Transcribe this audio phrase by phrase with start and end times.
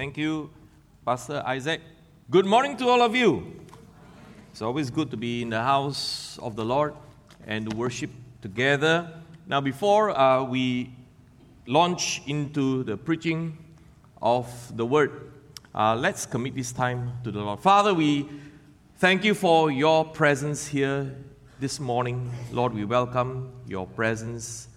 [0.00, 0.48] Thank you,
[1.04, 1.82] Pastor Isaac.
[2.30, 3.60] Good morning to all of you.
[4.50, 6.94] It's always good to be in the house of the Lord
[7.46, 8.08] and to worship
[8.40, 9.12] together.
[9.46, 10.90] Now, before uh, we
[11.66, 13.58] launch into the preaching
[14.22, 15.32] of the word,
[15.74, 17.60] uh, let's commit this time to the Lord.
[17.60, 18.26] Father, we
[18.96, 21.14] thank you for your presence here
[21.58, 22.32] this morning.
[22.52, 24.69] Lord, we welcome your presence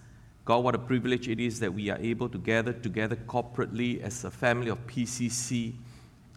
[0.44, 4.24] God, what a privilege it is that we are able to gather together corporately as
[4.24, 5.72] a family of PCC,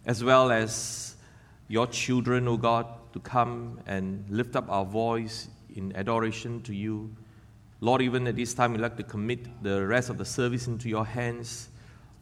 [0.06, 1.16] as well as
[1.68, 6.74] your children, O oh God, to come and lift up our voice in adoration to
[6.74, 7.14] you.
[7.82, 10.88] Lord, even at this time, we'd like to commit the rest of the service into
[10.88, 11.68] your hands.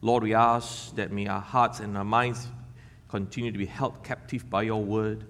[0.01, 2.47] Lord, we ask that may our hearts and our minds
[3.07, 5.25] continue to be held captive by your word.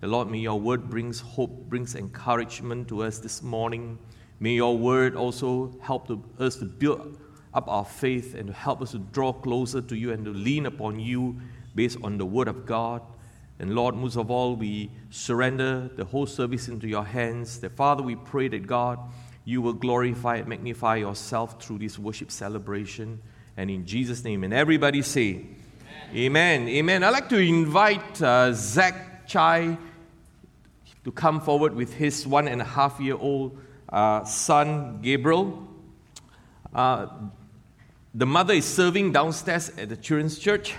[0.00, 3.98] The Lord, may your word brings hope, brings encouragement to us this morning.
[4.42, 7.16] May your word also help to, us to build
[7.54, 10.66] up our faith and to help us to draw closer to you and to lean
[10.66, 11.40] upon you
[11.76, 13.02] based on the word of God.
[13.60, 17.60] And Lord, most of all, we surrender the whole service into your hands.
[17.60, 18.98] That Father, we pray that God,
[19.44, 23.22] you will glorify and magnify yourself through this worship celebration.
[23.56, 25.46] And in Jesus' name, and everybody say,
[26.10, 26.62] Amen.
[26.62, 26.68] Amen.
[26.68, 27.04] Amen.
[27.04, 29.78] I'd like to invite uh, Zach Chai
[31.04, 33.56] to come forward with his one and a half year old
[33.92, 35.68] uh, son Gabriel.
[36.74, 37.06] Uh,
[38.14, 40.74] the mother is serving downstairs at the children's church,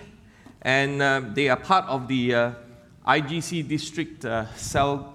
[0.62, 2.52] and uh, they are part of the uh,
[3.08, 5.14] IGC district uh, cell,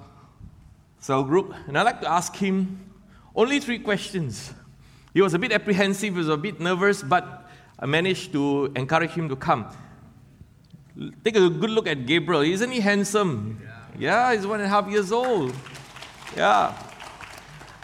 [1.00, 1.52] cell group.
[1.66, 2.80] And I'd like to ask him
[3.34, 4.54] only three questions.
[5.12, 9.10] He was a bit apprehensive, he was a bit nervous, but I managed to encourage
[9.10, 9.66] him to come.
[11.24, 12.42] Take a good look at Gabriel.
[12.42, 13.60] Isn't he handsome?
[13.98, 15.54] Yeah, yeah he's one and a half years old.
[16.36, 16.74] Yeah.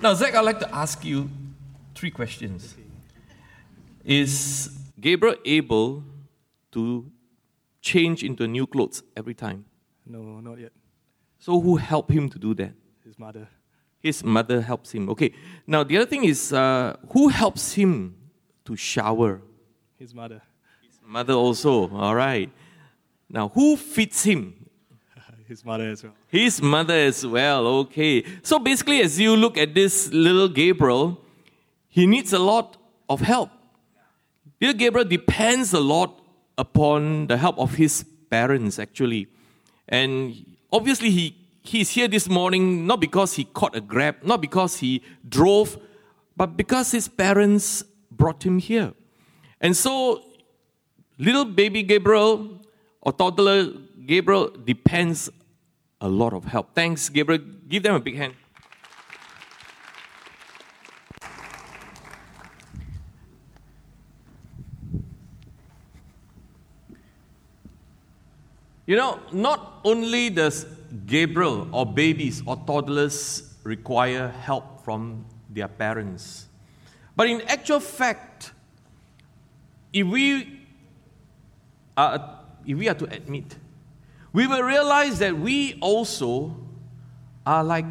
[0.01, 1.31] Now, Zach, I'd like to ask you
[1.95, 2.75] three questions.
[4.05, 4.71] Is
[5.01, 6.03] Gabriel able
[6.73, 7.11] to
[7.81, 9.65] change into new clothes every time?
[10.05, 10.73] No, not yet.
[11.39, 12.73] So, who helped him to do that?
[13.05, 13.49] His mother.
[14.01, 15.09] His mother helps him.
[15.11, 15.33] Okay.
[15.67, 18.17] Now, the other thing is, uh, who helps him
[18.67, 19.41] to shower?
[19.97, 20.43] His mother.
[20.83, 21.89] His mother also.
[21.95, 22.51] All right.
[23.31, 24.64] Now, who feeds him?
[25.55, 26.13] His mother as well.
[26.27, 28.25] His mother as well, okay.
[28.43, 31.21] So basically, as you look at this little Gabriel,
[31.89, 32.77] he needs a lot
[33.09, 33.51] of help.
[34.61, 36.21] Little Gabriel depends a lot
[36.59, 39.29] upon the help of his parents, actually.
[39.89, 44.79] And obviously, he, he's here this morning not because he caught a grab, not because
[44.79, 45.79] he drove,
[46.37, 48.93] but because his parents brought him here.
[49.61, 50.25] And so,
[51.17, 52.61] little baby Gabriel
[53.01, 53.73] or toddler
[54.05, 55.31] Gabriel depends
[56.01, 56.75] a lot of help.
[56.75, 57.43] Thanks, Gabriel.
[57.69, 58.35] Give them a big hand.
[68.87, 70.67] You know, not only does
[71.07, 76.49] Gabriel or babies or toddlers require help from their parents,
[77.17, 78.53] but in actual fact,
[79.91, 80.61] if we
[81.97, 83.57] are, if we are to admit
[84.35, 86.57] we will realize that we also
[87.47, 87.87] are like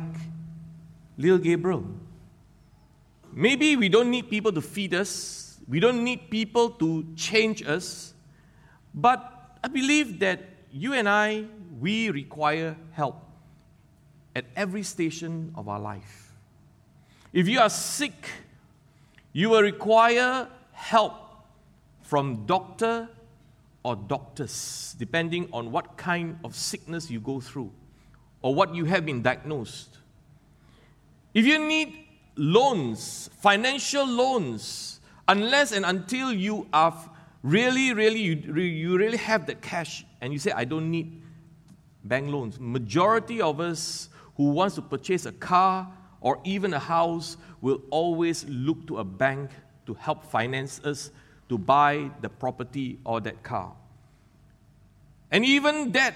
[1.17, 1.85] little Gabriel.
[3.31, 8.13] Maybe we don't need people to feed us, we don't need people to change us,
[8.93, 11.45] but I believe that you and I,
[11.79, 13.23] we require help
[14.35, 16.33] at every station of our life.
[17.31, 18.29] If you are sick,
[19.31, 21.13] you will require help
[22.01, 23.07] from doctor
[23.83, 27.71] or doctors, depending on what kind of sickness you go through
[28.41, 29.97] or what you have been diagnosed.
[31.33, 31.94] If you need
[32.35, 36.94] loans, financial loans, unless and until you are
[37.41, 41.21] really, really, you, you really have that cash and you say, I don't need
[42.03, 42.59] bank loans.
[42.59, 48.45] Majority of us who wants to purchase a car or even a house will always
[48.47, 49.51] look to a bank
[49.85, 51.12] to help finance us
[51.50, 53.74] to buy the property or that car.
[55.31, 56.16] And even that,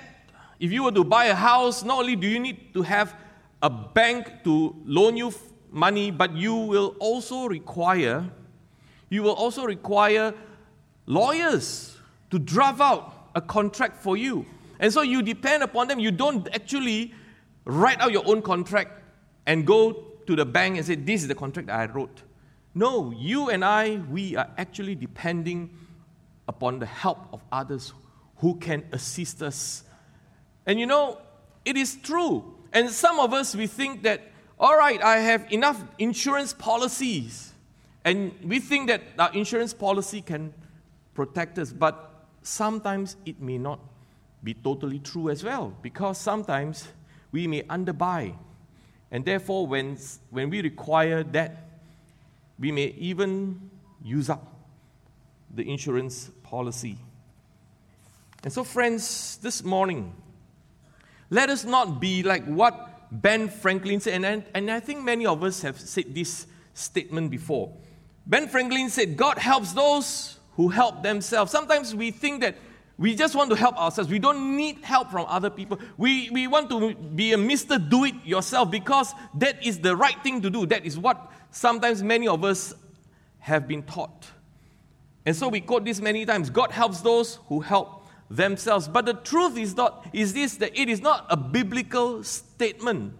[0.59, 3.15] if you were to buy a house, not only do you need to have
[3.61, 5.33] a bank to loan you
[5.71, 8.29] money, but you will also require
[9.09, 10.33] you will also require
[11.05, 11.97] lawyers
[12.29, 14.45] to draft out a contract for you.
[14.79, 15.99] And so you depend upon them.
[15.99, 17.13] You don't actually
[17.65, 18.91] write out your own contract
[19.45, 19.93] and go
[20.25, 22.23] to the bank and say, This is the contract I wrote.
[22.77, 25.71] No, you and I, we are actually depending
[26.47, 27.91] upon the help of others
[28.35, 29.83] who can assist us.
[30.63, 31.19] And you know,
[31.65, 32.53] it is true.
[32.71, 34.21] And some of us, we think that,
[34.59, 37.51] all right, I have enough insurance policies.
[38.05, 40.53] And we think that our insurance policy can
[41.15, 41.73] protect us.
[41.73, 43.79] But sometimes it may not
[44.43, 46.87] be totally true as well, because sometimes
[47.31, 48.35] we may underbuy.
[49.09, 49.97] And therefore, when,
[50.29, 51.63] when we require that,
[52.59, 53.69] we may even
[54.03, 54.53] use up
[55.53, 56.97] the insurance policy.
[58.43, 60.13] And so, friends, this morning,
[61.29, 65.43] let us not be like what Ben Franklin said, and, and I think many of
[65.43, 67.73] us have said this statement before.
[68.25, 71.51] Ben Franklin said, God helps those who help themselves.
[71.51, 72.55] Sometimes we think that
[72.97, 74.09] we just want to help ourselves.
[74.09, 75.79] We don't need help from other people.
[75.97, 77.77] We, we want to be a Mr.
[77.89, 80.65] Do It Yourself because that is the right thing to do.
[80.65, 82.73] That is what sometimes many of us
[83.39, 84.27] have been taught.
[85.25, 88.87] And so we quote this many times God helps those who help themselves.
[88.87, 93.13] But the truth is not is this that it is not a biblical statement.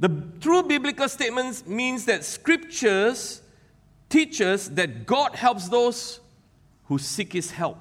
[0.00, 0.08] The
[0.40, 3.42] true biblical statements means that scriptures
[4.08, 6.20] teach us that God helps those
[6.84, 7.78] who seek his help.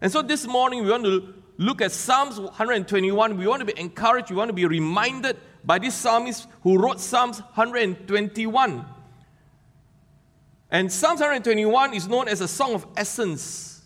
[0.00, 3.38] And so this morning we want to look at Psalms 121.
[3.38, 5.36] We want to be encouraged, we want to be reminded
[5.66, 8.86] by this psalmist who wrote Psalms 121.
[10.70, 13.82] And Psalms 121 is known as a song of ascents.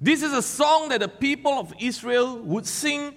[0.00, 3.14] This is a song that the people of Israel would sing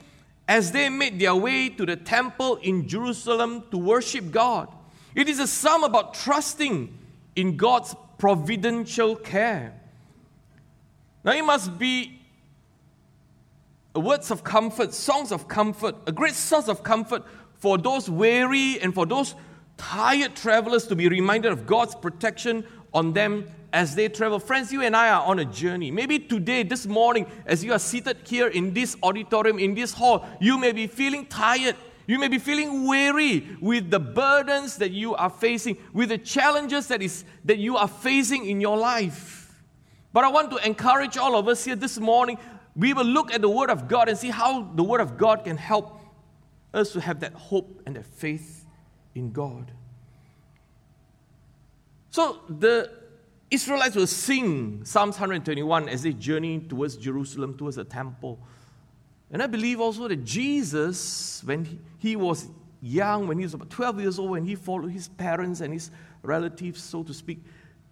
[0.48, 4.68] as they made their way to the temple in Jerusalem to worship God.
[5.16, 6.96] It is a psalm about trusting
[7.36, 9.80] in God's providential care.
[11.24, 12.20] Now, it must be
[13.96, 17.24] words of comfort, songs of comfort, a great source of comfort
[17.64, 19.36] for those weary and for those
[19.78, 24.38] tired travelers to be reminded of God's protection on them as they travel.
[24.38, 25.90] Friends, you and I are on a journey.
[25.90, 30.26] Maybe today, this morning, as you are seated here in this auditorium, in this hall,
[30.42, 31.78] you may be feeling tired.
[32.06, 36.88] You may be feeling weary with the burdens that you are facing, with the challenges
[36.88, 39.64] that, is, that you are facing in your life.
[40.12, 42.38] But I want to encourage all of us here this morning.
[42.76, 45.46] We will look at the Word of God and see how the Word of God
[45.46, 46.02] can help
[46.74, 48.66] us to have that hope and that faith
[49.16, 49.72] in God.
[52.10, 52.92] So the
[53.50, 58.40] Israelites will sing Psalms 121 as they journey towards Jerusalem, towards the temple.
[59.32, 62.48] And I believe also that Jesus, when he, he was
[62.82, 65.90] young, when he was about 12 years old, when he followed his parents and his
[66.22, 67.44] relatives, so to speak,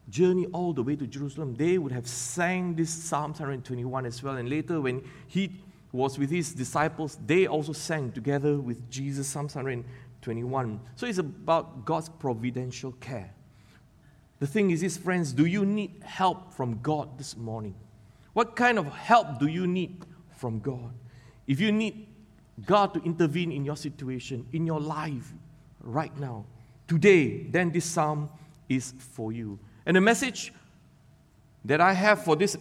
[0.10, 4.36] journey all the way to Jerusalem, they would have sang this Psalm 121 as well.
[4.38, 5.52] And later, when he
[5.92, 10.80] was with his disciples, they also sang together with Jesus Psalm 121.
[10.96, 13.34] So it's about God's providential care.
[14.40, 17.76] The thing is, this, friends, do you need help from God this morning?
[18.34, 20.06] What kind of help do you need
[20.38, 20.94] from God?
[21.46, 22.08] If you need
[22.66, 25.34] God to intervene in your situation, in your life,
[25.84, 26.46] right now,
[26.88, 28.30] today, then this psalm
[28.70, 29.60] is for you.
[29.86, 30.54] And the message
[31.66, 32.58] that I have for this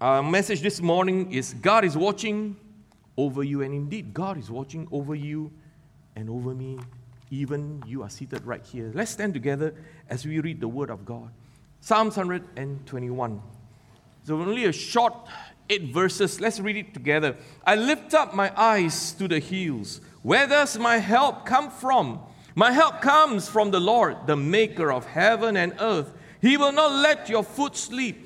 [0.00, 2.56] uh, message this morning is God is watching
[3.16, 5.50] over you, and indeed, God is watching over you
[6.14, 6.78] and over me
[7.30, 8.90] even you are seated right here.
[8.94, 9.74] Let's stand together
[10.08, 11.30] as we read the Word of God.
[11.80, 13.42] Psalms 121.
[14.24, 15.14] So, only a short
[15.68, 16.40] eight verses.
[16.40, 17.36] Let's read it together.
[17.64, 20.00] I lift up my eyes to the hills.
[20.22, 22.20] Where does my help come from?
[22.54, 26.12] My help comes from the Lord, the maker of heaven and earth.
[26.40, 28.25] He will not let your foot sleep.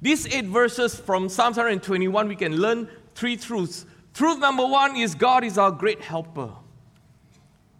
[0.00, 3.86] These eight verses from Psalm 121, we can learn three truths.
[4.12, 6.50] Truth number one is God is our great helper.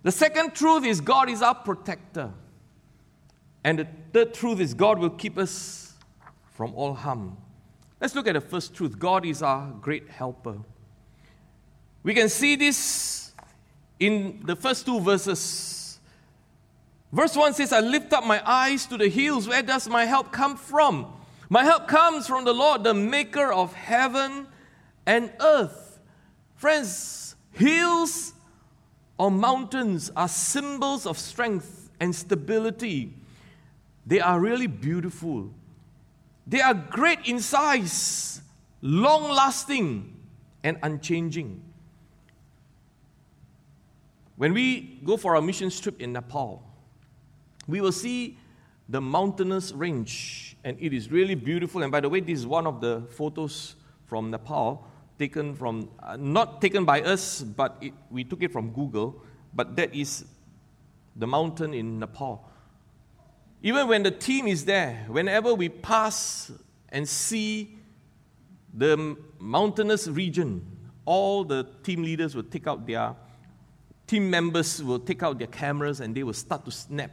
[0.02, 2.32] The second truth is God is our protector.
[3.64, 5.94] And the third truth is God will keep us
[6.54, 7.36] from all harm.
[8.00, 10.58] Let's look at the first truth God is our great helper.
[12.02, 13.32] We can see this
[13.98, 15.98] in the first two verses.
[17.12, 19.48] Verse 1 says, I lift up my eyes to the hills.
[19.48, 21.12] Where does my help come from?
[21.48, 24.48] My help comes from the Lord, the maker of heaven
[25.06, 26.00] and earth.
[26.56, 28.34] Friends, hills
[29.18, 33.14] or mountains are symbols of strength and stability.
[34.06, 35.50] They are really beautiful.
[36.46, 38.40] They are great in size,
[38.82, 40.16] long lasting,
[40.62, 41.62] and unchanging.
[44.36, 46.62] When we go for our mission trip in Nepal,
[47.66, 48.38] we will see
[48.88, 51.84] the mountainous range, and it is really beautiful.
[51.84, 54.84] And by the way, this is one of the photos from Nepal.
[55.16, 59.22] taken from, uh, not taken by us, but it, we took it from Google,
[59.54, 60.26] but that is
[61.14, 62.50] the mountain in Nepal.
[63.62, 66.50] Even when the team is there, whenever we pass
[66.90, 67.78] and see
[68.74, 70.66] the mountainous region,
[71.06, 73.14] all the team leaders will take out their,
[74.06, 77.12] team members will take out their cameras and they will start to snap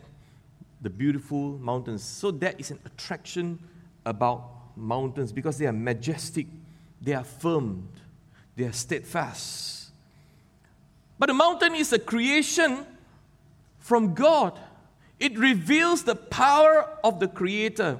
[0.83, 2.03] the beautiful mountains.
[2.03, 3.57] So that is an attraction
[4.05, 6.45] about mountains because they are majestic,
[7.01, 7.87] they are firm,
[8.55, 9.91] they are steadfast.
[11.17, 12.85] But the mountain is a creation
[13.79, 14.59] from God.
[15.19, 17.99] It reveals the power of the Creator.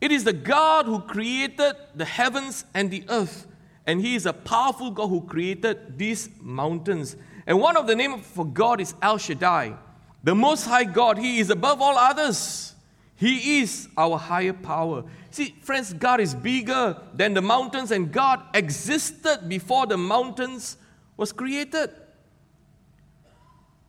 [0.00, 3.46] It is the God who created the heavens and the earth.
[3.86, 7.16] And He is a powerful God who created these mountains.
[7.46, 9.74] And one of the names for God is El Shaddai,
[10.24, 11.18] the Most High God.
[11.18, 12.74] He is above all others.
[13.16, 15.04] He is our higher power.
[15.30, 20.76] See, friends, God is bigger than the mountains, and God existed before the mountains
[21.16, 21.90] was created.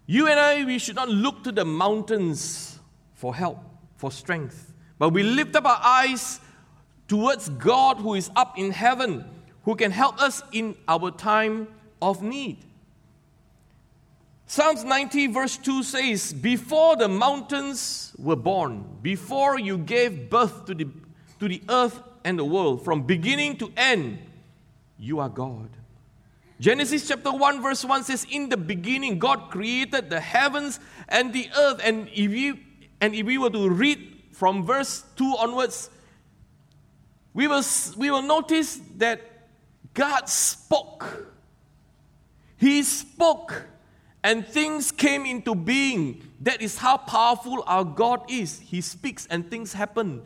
[0.06, 2.78] You and I, we should not look to the mountains
[3.14, 3.60] for help,
[3.96, 6.40] for strength, but we lift up our eyes
[7.08, 9.26] towards God who is up in heaven,
[9.64, 11.68] who can help us in our time
[12.02, 12.58] of need.
[14.54, 20.76] Psalms 90, verse 2 says, Before the mountains were born, before you gave birth to
[20.76, 20.88] the,
[21.40, 24.20] to the earth and the world, from beginning to end,
[25.00, 25.70] you are God.
[26.60, 30.80] Genesis chapter 1, verse 1 says, In the beginning, God created the heavens
[31.10, 31.82] and the earth.
[31.84, 32.60] And if, you,
[33.02, 35.90] and if we were to read from verse 2 onwards,
[37.34, 37.64] we will,
[37.98, 39.20] we will notice that
[39.96, 41.28] God spoke.
[42.58, 43.73] He spoke
[44.24, 46.24] and things came into being.
[46.42, 48.60] That is how powerful our God is.
[48.60, 50.22] He speaks and things happen.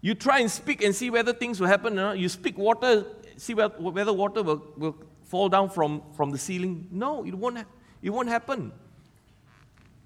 [0.00, 1.94] You try and speak and see whether things will happen.
[1.94, 2.18] Or not.
[2.18, 6.86] You speak water, see whether water will, will fall down from, from the ceiling.
[6.90, 7.58] No, it won't,
[8.02, 8.72] it won't happen.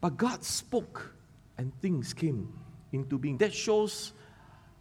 [0.00, 1.14] But God spoke
[1.56, 2.52] and things came
[2.92, 3.38] into being.
[3.38, 4.12] That shows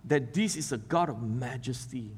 [0.05, 2.11] that this is a God of majesty,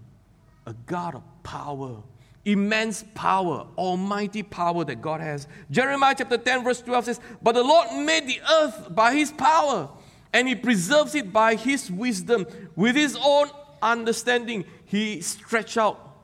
[0.66, 2.04] a God of power,
[2.52, 5.48] immense power, almighty power that God has.
[5.70, 9.90] Jeremiah chapter 10, verse 12 says, But the Lord made the earth by his power,
[10.34, 12.46] and he preserves it by his wisdom.
[12.76, 13.50] With his own
[13.82, 16.18] understanding, he stretched out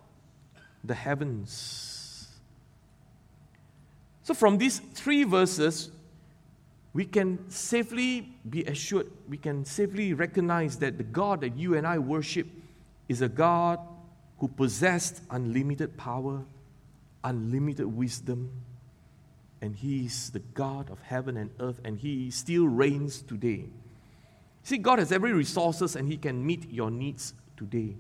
[0.84, 2.28] the heavens.
[4.24, 5.92] So, from these three verses,
[6.94, 11.86] we can safely be assured, we can safely recognize that the God that you and
[11.86, 12.48] I worship
[13.08, 13.80] is a God
[14.40, 16.44] who possessed unlimited power,
[17.24, 18.52] unlimited wisdom,
[19.62, 23.66] and He is the God of heaven and earth, and He still reigns today.
[24.64, 27.96] See, God has every resources and He can meet your needs today.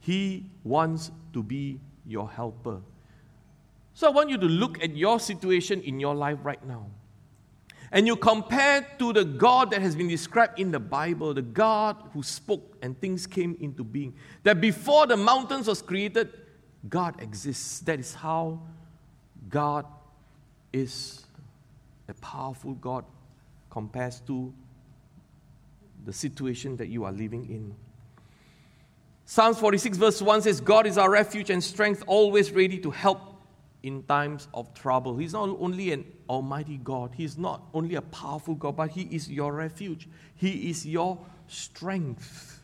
[0.00, 2.80] He wants to be your helper.
[3.94, 6.86] So I want you to look at your situation in your life right now
[7.92, 11.96] and you compare to the God that has been described in the Bible, the God
[12.12, 16.32] who spoke and things came into being, that before the mountains was created,
[16.88, 17.80] God exists.
[17.80, 18.60] That is how
[19.48, 19.86] God
[20.72, 21.24] is
[22.08, 23.04] a powerful God
[23.70, 24.52] compares to
[26.04, 27.74] the situation that you are living in.
[29.26, 33.29] Psalms 46, verse 1 says, God is our refuge and strength, always ready to help
[33.82, 35.16] in times of trouble.
[35.16, 39.30] He's not only an almighty God, He's not only a powerful God, but He is
[39.30, 40.08] your refuge.
[40.36, 41.18] He is your
[41.48, 42.62] strength.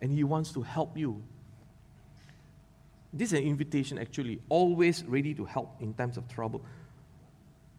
[0.00, 1.22] And He wants to help you.
[3.12, 6.64] This is an invitation, actually, always ready to help in times of trouble.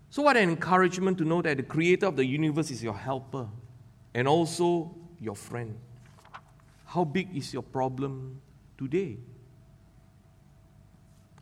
[0.09, 3.47] So, what an encouragement to know that the creator of the universe is your helper
[4.13, 5.75] and also your friend.
[6.85, 8.39] How big is your problem
[8.77, 9.17] today?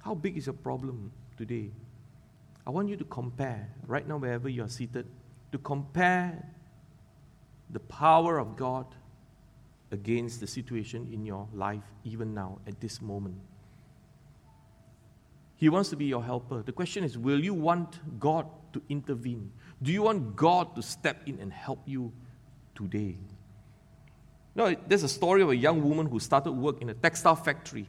[0.04, 1.72] How big is your problem today?
[2.66, 5.08] I want you to compare, right now, wherever you are seated,
[5.52, 6.44] to compare
[7.70, 8.86] the power of God
[9.92, 13.36] against the situation in your life, even now, at this moment.
[15.56, 16.64] He wants to be your helper.
[16.64, 19.52] The question is will you want God to intervene?
[19.82, 22.12] Do you want God to step in and help you
[22.74, 23.18] today?
[24.56, 27.88] No, there's a story of a young woman who started work in a textile factory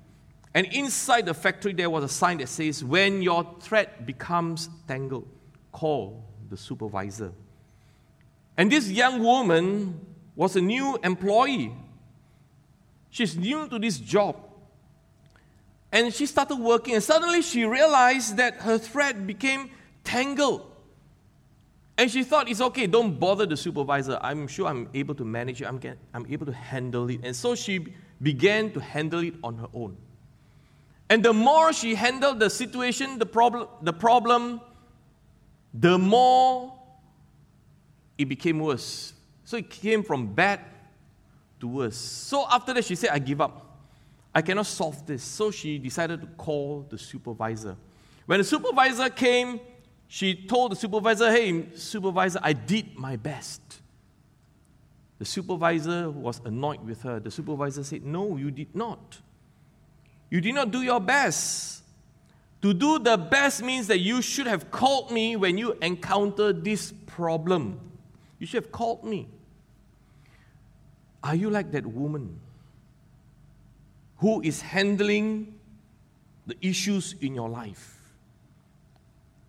[0.54, 5.26] and inside the factory, there was a sign that says, When your thread becomes tangled,
[5.72, 7.32] call the supervisor.
[8.56, 9.98] And this young woman
[10.36, 11.72] was a new employee.
[13.10, 14.36] She's new to this job.
[15.90, 19.70] And she started working, and suddenly she realized that her thread became
[20.04, 20.68] tangled.
[21.98, 24.18] And she thought, it's okay, don't bother the supervisor.
[24.22, 25.80] I'm sure I'm able to manage it, I'm,
[26.14, 27.20] I'm able to handle it.
[27.22, 29.96] And so she began to handle it on her own.
[31.12, 34.62] And the more she handled the situation, the problem, the problem,
[35.74, 36.72] the more
[38.16, 39.12] it became worse.
[39.44, 40.60] So it came from bad
[41.60, 41.98] to worse.
[41.98, 43.76] So after that, she said, I give up.
[44.34, 45.22] I cannot solve this.
[45.22, 47.76] So she decided to call the supervisor.
[48.24, 49.60] When the supervisor came,
[50.08, 53.60] she told the supervisor, Hey, supervisor, I did my best.
[55.18, 57.20] The supervisor was annoyed with her.
[57.20, 59.18] The supervisor said, No, you did not.
[60.32, 61.82] You did not do your best.
[62.62, 66.90] To do the best means that you should have called me when you encountered this
[67.04, 67.78] problem.
[68.38, 69.28] You should have called me.
[71.22, 72.40] Are you like that woman
[74.20, 75.52] who is handling
[76.46, 78.00] the issues in your life?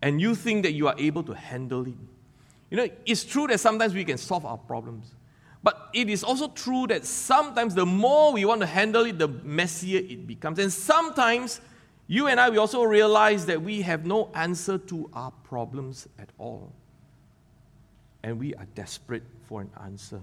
[0.02, 1.94] And you think that you are able to handle it?
[2.70, 5.14] You know, it's true that sometimes we can solve our problems.
[5.64, 9.28] But it is also true that sometimes the more we want to handle it, the
[9.28, 10.58] messier it becomes.
[10.58, 11.62] And sometimes
[12.06, 16.28] you and I, we also realize that we have no answer to our problems at
[16.36, 16.70] all.
[18.22, 20.20] And we are desperate for an answer.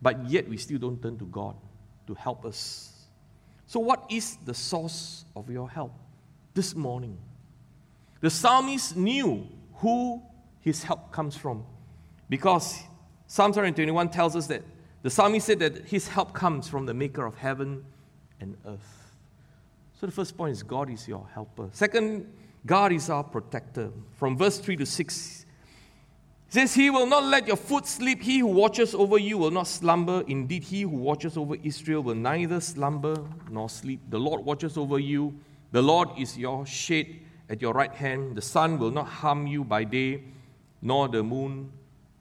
[0.00, 1.54] But yet we still don't turn to God
[2.06, 3.06] to help us.
[3.66, 5.92] So, what is the source of your help
[6.54, 7.18] this morning?
[8.20, 10.22] The psalmist knew who
[10.60, 11.64] his help comes from
[12.28, 12.82] because
[13.32, 14.62] Psalm 121 tells us that
[15.00, 17.82] the psalmist said that his help comes from the maker of heaven
[18.40, 19.16] and earth.
[19.98, 21.70] So the first point is God is your helper.
[21.72, 22.30] Second,
[22.66, 23.90] God is our protector.
[24.18, 25.46] From verse 3 to 6,
[26.46, 28.20] it says, He will not let your foot slip.
[28.20, 30.22] He who watches over you will not slumber.
[30.26, 33.16] Indeed, he who watches over Israel will neither slumber
[33.50, 34.00] nor sleep.
[34.10, 35.40] The Lord watches over you.
[35.70, 38.36] The Lord is your shade at your right hand.
[38.36, 40.22] The sun will not harm you by day,
[40.82, 41.72] nor the moon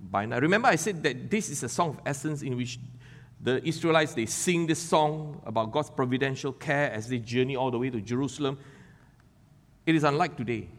[0.10, 0.24] by.
[0.24, 2.79] Remember, I said that this is a song of ascents in which
[3.43, 7.79] the Israelites they sing this song about God's providential care as they journey all the
[7.79, 8.57] way to Jerusalem.
[9.85, 10.70] It is unlike today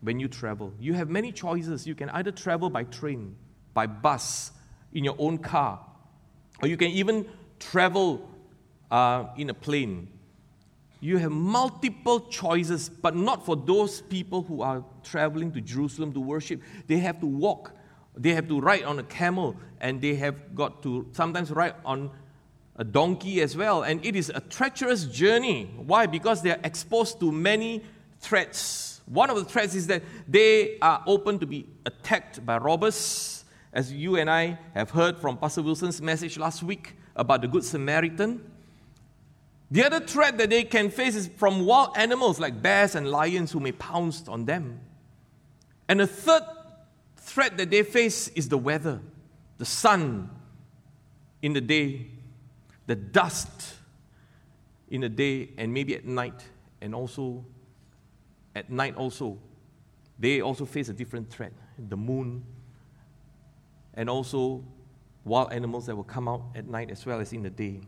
[0.00, 0.72] when you travel.
[0.78, 1.86] You have many choices.
[1.86, 3.36] You can either travel by train,
[3.72, 4.52] by bus,
[4.92, 5.80] in your own car,
[6.60, 7.26] or you can even
[7.58, 8.28] travel
[8.90, 10.08] uh, in a plane.
[11.00, 16.20] You have multiple choices, but not for those people who are traveling to Jerusalem to
[16.20, 16.60] worship.
[16.86, 17.72] They have to walk
[18.16, 22.10] they have to ride on a camel and they have got to sometimes ride on
[22.76, 23.82] a donkey as well.
[23.82, 25.70] And it is a treacherous journey.
[25.76, 26.06] Why?
[26.06, 27.84] Because they are exposed to many
[28.20, 29.00] threats.
[29.06, 33.92] One of the threats is that they are open to be attacked by robbers, as
[33.92, 38.40] you and I have heard from Pastor Wilson's message last week about the Good Samaritan.
[39.70, 43.52] The other threat that they can face is from wild animals like bears and lions
[43.52, 44.80] who may pounce on them.
[45.88, 46.42] And a third
[47.30, 49.00] threat that they face is the weather,
[49.58, 50.30] the sun
[51.42, 52.06] in the day,
[52.86, 53.74] the dust
[54.90, 56.44] in the day, and maybe at night,
[56.80, 57.44] and also
[58.54, 59.38] at night also.
[60.18, 61.52] They also face a different threat
[61.88, 62.44] the moon,
[63.94, 64.62] and also
[65.24, 67.80] wild animals that will come out at night as well as in the day.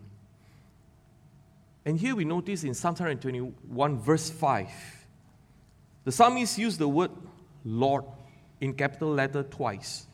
[1.85, 4.68] And here we notice in Psalm 121, verse 5,
[6.05, 7.11] the psalmist used the word
[7.64, 8.05] Lord
[8.62, 10.07] in capital letter twice.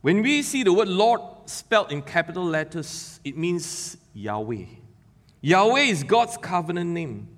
[0.00, 4.64] When we see the word Lord spelled in capital letters, it means Yahweh.
[5.42, 7.28] Yahweh is God's covenant name.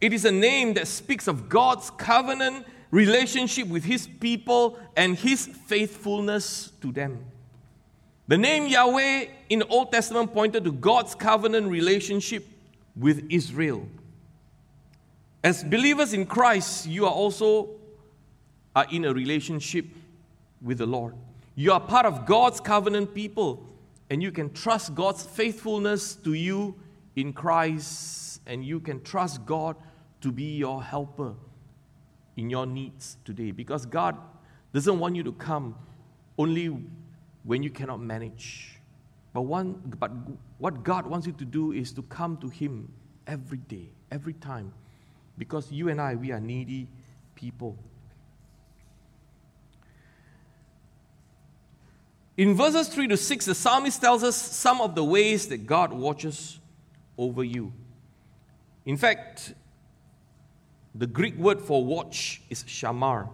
[0.00, 5.46] It is a name that speaks of God's covenant relationship with His people and His
[5.46, 7.26] faithfulness to them.
[8.28, 12.46] The name Yahweh in the Old Testament pointed to God's covenant relationship
[12.96, 13.86] with Israel.
[15.44, 17.79] As believers in Christ, you are also
[18.74, 19.86] are in a relationship
[20.62, 21.14] with the Lord.
[21.54, 23.66] You are part of God's covenant people,
[24.08, 26.74] and you can trust God's faithfulness to you
[27.16, 29.76] in Christ, and you can trust God
[30.20, 31.34] to be your helper
[32.36, 34.16] in your needs today because God
[34.72, 35.74] doesn't want you to come
[36.38, 36.76] only
[37.44, 38.78] when you cannot manage.
[39.32, 40.10] But, one, but
[40.58, 42.90] what God wants you to do is to come to Him
[43.26, 44.72] every day, every time,
[45.38, 46.88] because you and I, we are needy
[47.34, 47.76] people.
[52.40, 55.92] In verses 3 to 6, the psalmist tells us some of the ways that God
[55.92, 56.58] watches
[57.18, 57.70] over you.
[58.86, 59.52] In fact,
[60.94, 63.28] the Greek word for watch is shamar.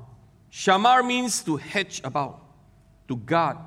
[0.50, 2.40] Shamar means to hedge about,
[3.06, 3.58] to guard,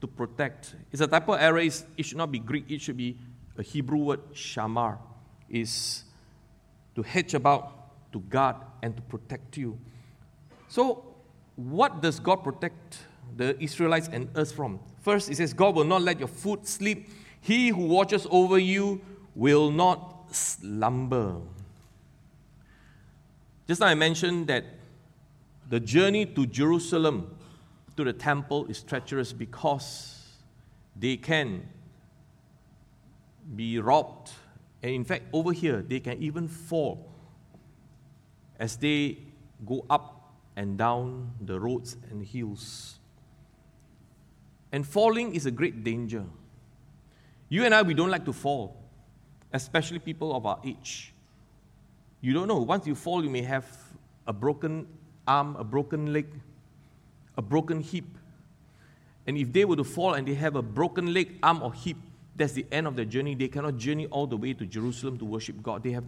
[0.00, 0.74] to protect.
[0.90, 1.58] It's a type of error.
[1.58, 3.18] It should not be Greek, it should be
[3.58, 4.96] a Hebrew word, shamar.
[5.50, 6.04] Is
[6.94, 9.78] to hedge about, to guard, and to protect you.
[10.68, 11.04] So,
[11.54, 13.00] what does God protect
[13.36, 14.80] the Israelites and us from.
[15.00, 17.08] First, it says, God will not let your foot sleep.
[17.40, 19.00] He who watches over you
[19.34, 21.36] will not slumber.
[23.68, 24.64] Just now I mentioned that
[25.68, 27.36] the journey to Jerusalem,
[27.96, 30.22] to the temple, is treacherous because
[30.94, 31.68] they can
[33.54, 34.30] be robbed.
[34.82, 37.10] And in fact, over here, they can even fall
[38.58, 39.18] as they
[39.64, 42.98] go up and down the roads and hills.
[44.76, 46.22] And falling is a great danger.
[47.48, 48.76] You and I, we don't like to fall,
[49.50, 51.14] especially people of our age.
[52.20, 52.58] You don't know.
[52.58, 53.64] Once you fall, you may have
[54.26, 54.86] a broken
[55.26, 56.26] arm, a broken leg,
[57.38, 58.04] a broken hip.
[59.26, 61.96] And if they were to fall and they have a broken leg, arm, or hip,
[62.36, 63.34] that's the end of their journey.
[63.34, 65.84] They cannot journey all the way to Jerusalem to worship God.
[65.84, 66.04] They have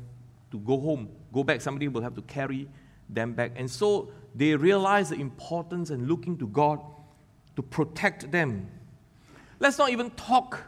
[0.51, 1.63] to go home, go back.
[1.63, 2.69] Somebody will have to carry
[3.09, 3.53] them back.
[3.57, 6.81] And so they realize the importance and looking to God
[7.59, 8.71] to protect them.
[9.59, 10.61] Let's not even talk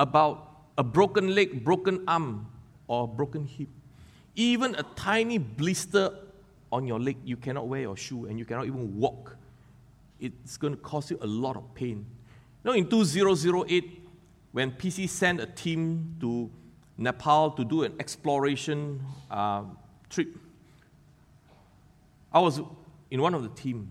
[0.00, 2.48] about a broken leg, broken arm,
[2.88, 3.68] or broken hip.
[4.34, 6.10] Even a tiny blister
[6.72, 9.36] on your leg, you cannot wear your shoe and you cannot even walk.
[10.18, 12.04] It's going to cause you a lot of pain.
[12.64, 14.08] You know, in 2008,
[14.50, 16.50] when PC sent a team to
[16.98, 19.62] Nepal to do an exploration uh,
[20.10, 20.36] trip,
[22.32, 22.60] I was
[23.12, 23.88] in one of the team.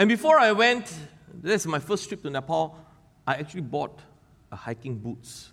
[0.00, 0.90] And before I went,
[1.42, 2.74] this is my first trip to Nepal,
[3.26, 4.00] I actually bought
[4.50, 5.52] a hiking boots.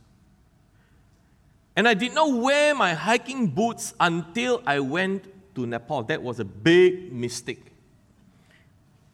[1.76, 6.04] And I did not wear my hiking boots until I went to Nepal.
[6.04, 7.62] That was a big mistake.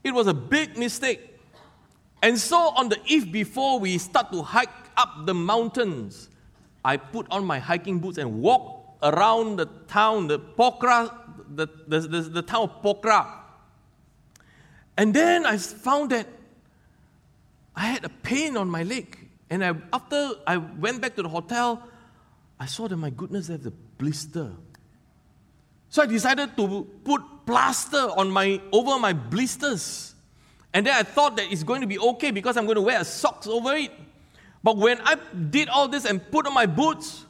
[0.03, 1.19] It was a big mistake.
[2.21, 6.29] And so on the eve before we start to hike up the mountains,
[6.85, 11.11] I put on my hiking boots and walk around the town, the Pokhara,
[11.55, 13.39] the, the, the, the town of Pokhara.
[14.97, 16.27] And then I found that
[17.75, 19.17] I had a pain on my leg.
[19.49, 21.87] And I, after I went back to the hotel,
[22.59, 24.51] I saw that my goodness, there's a blister.
[25.89, 30.15] So I decided to put plaster on my over my blisters.
[30.73, 33.03] And then I thought that it's going to be okay because I'm going to wear
[33.03, 33.91] socks over it.
[34.63, 35.17] But when I
[35.49, 37.25] did all this and put on my boots,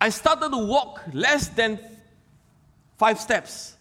[0.00, 1.80] I started to walk less than
[2.98, 3.74] five steps.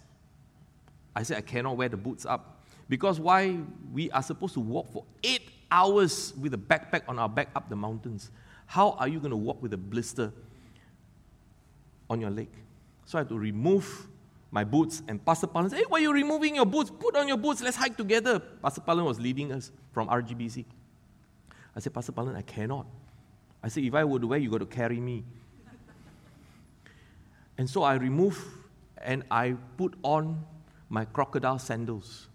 [1.15, 2.54] I said, I cannot wear the boots up.
[2.87, 3.57] Because why?
[3.93, 7.69] We are supposed to walk for eight hours with a backpack on our back up
[7.69, 8.31] the mountains.
[8.65, 10.31] How are you going to walk with a blister
[12.09, 12.49] on your leg?
[13.05, 14.07] So I had to remove
[14.51, 16.89] my boots, and Pastor Palan said, Hey, why are you removing your boots?
[16.89, 18.39] Put on your boots, let's hike together.
[18.39, 20.65] Pastor Palan was leading us from RGBC.
[21.75, 22.85] I said, Pastor Palan, I cannot.
[23.61, 25.23] I said, if I were to wear, you got to carry me.
[27.57, 28.39] and so I removed
[29.01, 30.43] and I put on
[30.89, 32.27] my crocodile sandals.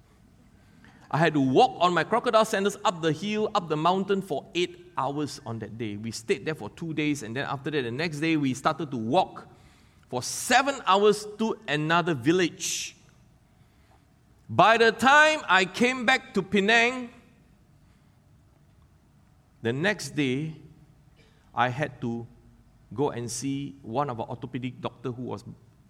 [1.10, 4.46] I had to walk on my crocodile sandals up the hill, up the mountain for
[4.54, 5.96] eight hours on that day.
[5.96, 8.90] We stayed there for two days, and then after that, the next day, we started
[8.92, 9.48] to walk
[10.08, 12.96] for seven hours to another village.
[14.48, 17.10] By the time I came back to Penang,
[19.62, 20.54] the next day,
[21.54, 22.26] I had to
[22.94, 25.44] go and see one of our orthopedic doctor who was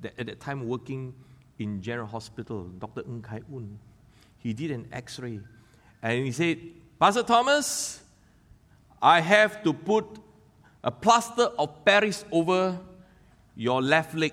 [0.04, 1.14] at that time working
[1.58, 3.02] in General Hospital, Dr.
[3.02, 3.78] Ng Kai Un.
[4.40, 5.40] He did an x-ray
[6.02, 6.58] and he said,
[6.98, 8.02] Pastor Thomas,
[9.00, 10.06] I have to put
[10.82, 12.78] a plaster of Paris over
[13.54, 14.32] your left leg.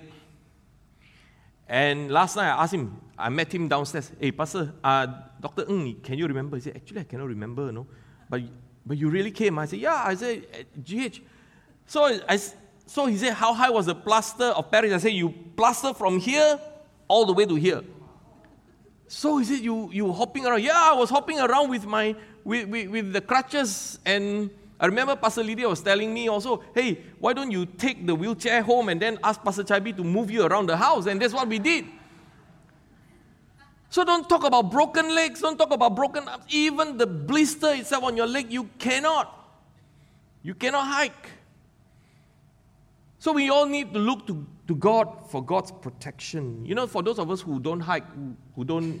[1.68, 4.10] And last night I asked him, I met him downstairs.
[4.18, 5.06] Hey, Pastor, uh,
[5.40, 5.66] Dr.
[5.68, 6.56] Ng, can you remember?
[6.56, 7.86] He said, Actually, I cannot remember, no.
[8.30, 8.42] But,
[8.86, 9.58] but you really came.
[9.58, 10.02] I said, Yeah.
[10.04, 10.46] I said,
[10.82, 11.20] GH.
[11.86, 12.38] So, I,
[12.86, 14.92] so he said, How high was the plaster of Paris?
[14.92, 16.58] I said, You plaster from here
[17.08, 17.82] all the way to here.
[19.08, 20.62] So he said, You, you hopping around?
[20.62, 25.16] Yeah, I was hopping around with, my, with, with, with the crutches and I remember
[25.16, 29.02] Pastor Lydia was telling me also, hey, why don't you take the wheelchair home and
[29.02, 31.06] then ask Pastor Chaibi to move you around the house?
[31.06, 31.84] And that's what we did.
[33.90, 36.44] So don't talk about broken legs, don't talk about broken arms.
[36.50, 39.34] Even the blister itself on your leg, you cannot.
[40.42, 41.30] You cannot hike.
[43.18, 46.64] So we all need to look to, to God for God's protection.
[46.64, 48.04] You know, for those of us who don't hike,
[48.54, 49.00] who, don't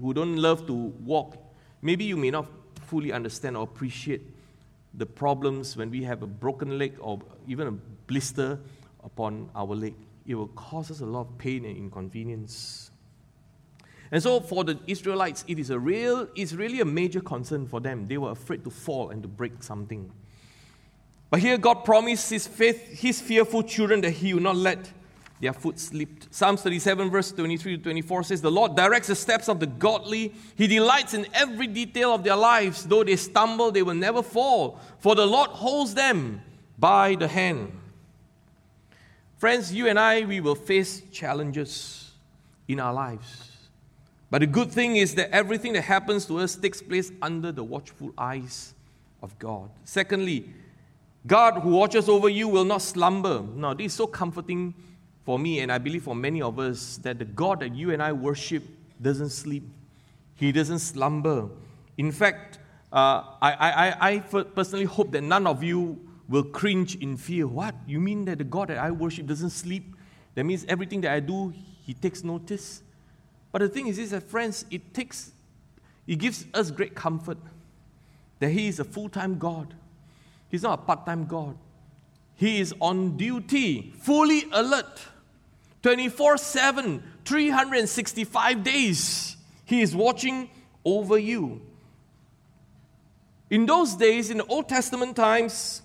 [0.00, 1.36] who don't love to walk,
[1.80, 2.46] maybe you may not
[2.82, 4.22] fully understand or appreciate
[4.92, 7.18] the problems when we have a broken leg or
[7.48, 7.72] even a
[8.06, 8.60] blister
[9.02, 9.94] upon our leg.
[10.26, 12.90] It will cause us a lot of pain and inconvenience.
[14.10, 17.80] And so for the Israelites, it is a real, it's really a major concern for
[17.80, 18.06] them.
[18.06, 20.12] They were afraid to fall and to break something.
[21.34, 24.88] But here God promised his faith, his fearful children that he will not let
[25.40, 26.32] their foot slipped.
[26.32, 30.32] Psalms 37, verse 23 to 24 says, The Lord directs the steps of the godly.
[30.54, 32.84] He delights in every detail of their lives.
[32.84, 36.40] Though they stumble, they will never fall, for the Lord holds them
[36.78, 37.72] by the hand.
[39.36, 42.12] Friends, you and I, we will face challenges
[42.68, 43.50] in our lives.
[44.30, 47.64] But the good thing is that everything that happens to us takes place under the
[47.64, 48.74] watchful eyes
[49.20, 49.68] of God.
[49.82, 50.48] Secondly,
[51.26, 53.42] God who watches over you will not slumber.
[53.54, 54.74] Now, this is so comforting
[55.24, 58.02] for me, and I believe for many of us, that the God that you and
[58.02, 58.62] I worship
[59.00, 59.64] doesn't sleep,
[60.34, 61.48] He doesn't slumber.
[61.96, 62.58] In fact,
[62.92, 67.46] uh, I, I, I personally hope that none of you will cringe in fear.
[67.46, 67.74] What?
[67.86, 69.96] You mean that the God that I worship doesn't sleep?
[70.34, 72.82] That means everything that I do, He takes notice?
[73.50, 75.32] But the thing is, is that friends, it takes,
[76.06, 77.38] it gives us great comfort
[78.40, 79.74] that He is a full time God.
[80.54, 81.58] He's not a part time God.
[82.36, 85.00] He is on duty, fully alert,
[85.82, 89.36] 24 7, 365 days.
[89.64, 90.48] He is watching
[90.84, 91.60] over you.
[93.50, 95.82] In those days, in the Old Testament times,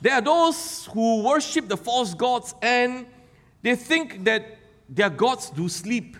[0.00, 3.06] there are those who worship the false gods and
[3.62, 6.16] they think that their gods do sleep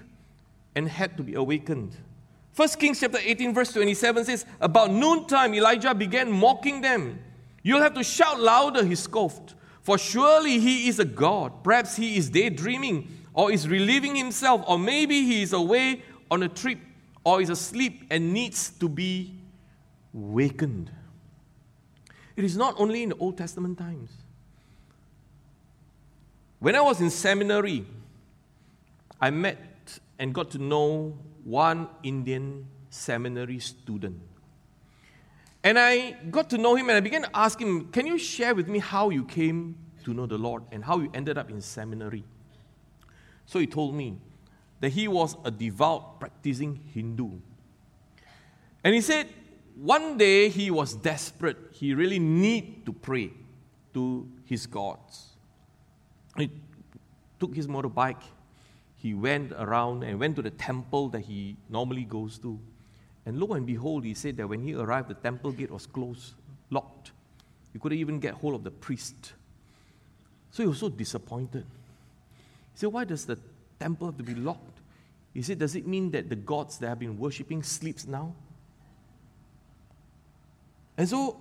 [0.76, 1.96] and had to be awakened.
[2.55, 7.18] 1 Kings chapter 18, verse 27 says, About noontime, Elijah began mocking them.
[7.66, 9.57] You'll have to shout louder, he scoffed.
[9.83, 11.64] For surely he is a god.
[11.64, 16.48] Perhaps he is daydreaming or is relieving himself, or maybe he is away on a
[16.48, 16.79] trip
[17.24, 19.35] or is asleep and needs to be
[20.12, 20.92] wakened.
[22.37, 24.12] It is not only in the Old Testament times.
[26.61, 27.85] When I was in seminary,
[29.20, 34.22] I met and got to know one Indian seminary student.
[35.66, 38.55] And I got to know him and I began to ask him, Can you share
[38.55, 41.61] with me how you came to know the Lord and how you ended up in
[41.61, 42.22] seminary?
[43.46, 44.16] So he told me
[44.79, 47.31] that he was a devout, practicing Hindu.
[48.85, 49.26] And he said,
[49.74, 51.57] one day he was desperate.
[51.72, 53.33] He really need to pray
[53.92, 55.31] to his gods.
[56.37, 56.48] He
[57.40, 58.22] took his motorbike.
[58.94, 62.61] He went around and went to the temple that he normally goes to.
[63.27, 66.35] And lo and behold, he said that when he arrived, the temple gate was closed,
[66.71, 67.11] locked.
[67.73, 69.33] He couldn't even get hold of the priest.
[70.53, 71.65] So he was so disappointed.
[72.73, 73.39] He said, Why does the
[73.81, 74.79] temple have to be locked?
[75.35, 78.33] He said, Does it mean that the gods that have been worshipping sleeps now?
[80.97, 81.41] And so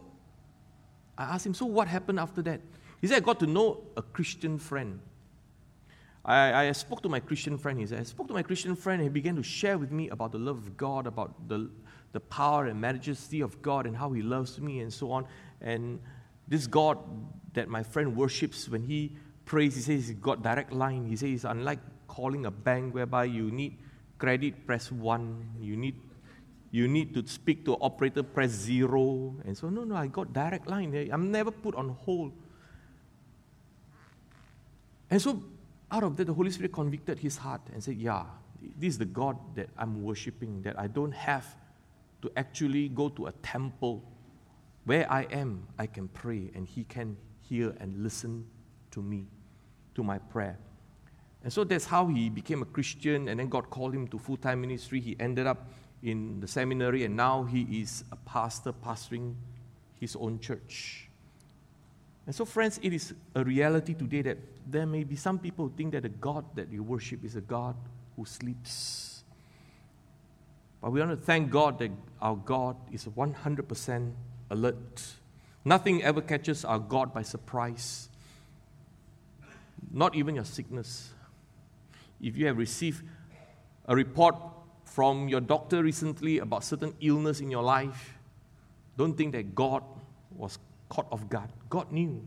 [1.17, 2.61] I asked him, So what happened after that?
[2.99, 4.99] He said, I got to know a Christian friend.
[6.25, 7.79] I, I spoke to my Christian friend.
[7.79, 10.09] He said, I spoke to my Christian friend, and he began to share with me
[10.09, 11.69] about the love of God, about the,
[12.13, 15.27] the power and majesty of God, and how he loves me, and so on.
[15.61, 15.99] And
[16.47, 16.97] this God
[17.53, 21.05] that my friend worships, when he prays, he says he's got direct line.
[21.05, 23.77] He says, It's unlike calling a bank whereby you need
[24.17, 25.95] credit, press one, you need
[26.71, 29.33] you need to speak to operator, press zero.
[29.45, 31.09] And so, no, no, I got direct line.
[31.09, 32.33] I'm never put on hold.
[35.09, 35.41] And so,
[35.91, 38.25] out of that, the Holy Spirit convicted his heart and said, Yeah,
[38.77, 41.55] this is the God that I'm worshiping, that I don't have
[42.21, 44.03] to actually go to a temple.
[44.85, 48.45] Where I am, I can pray, and He can hear and listen
[48.91, 49.25] to me,
[49.95, 50.57] to my prayer.
[51.43, 54.35] And so that's how he became a Christian, and then God called him to full
[54.35, 54.99] time ministry.
[54.99, 55.69] He ended up
[56.01, 59.35] in the seminary, and now he is a pastor pastoring
[59.99, 61.07] his own church.
[62.25, 65.73] And so, friends, it is a reality today that there may be some people who
[65.75, 67.75] think that the God that you worship is a God
[68.15, 69.23] who sleeps.
[70.81, 74.11] But we want to thank God that our God is 100%
[74.49, 75.03] alert.
[75.63, 78.09] Nothing ever catches our God by surprise,
[79.91, 81.09] not even your sickness.
[82.21, 83.03] If you have received
[83.87, 84.35] a report
[84.83, 88.17] from your doctor recently about certain illness in your life,
[88.97, 89.83] don't think that God
[90.35, 90.57] was
[90.89, 91.49] caught off guard.
[91.69, 92.23] God knew.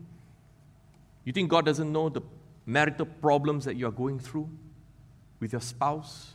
[1.29, 2.21] You think God doesn't know the
[2.65, 4.49] marital problems that you are going through
[5.39, 6.33] with your spouse?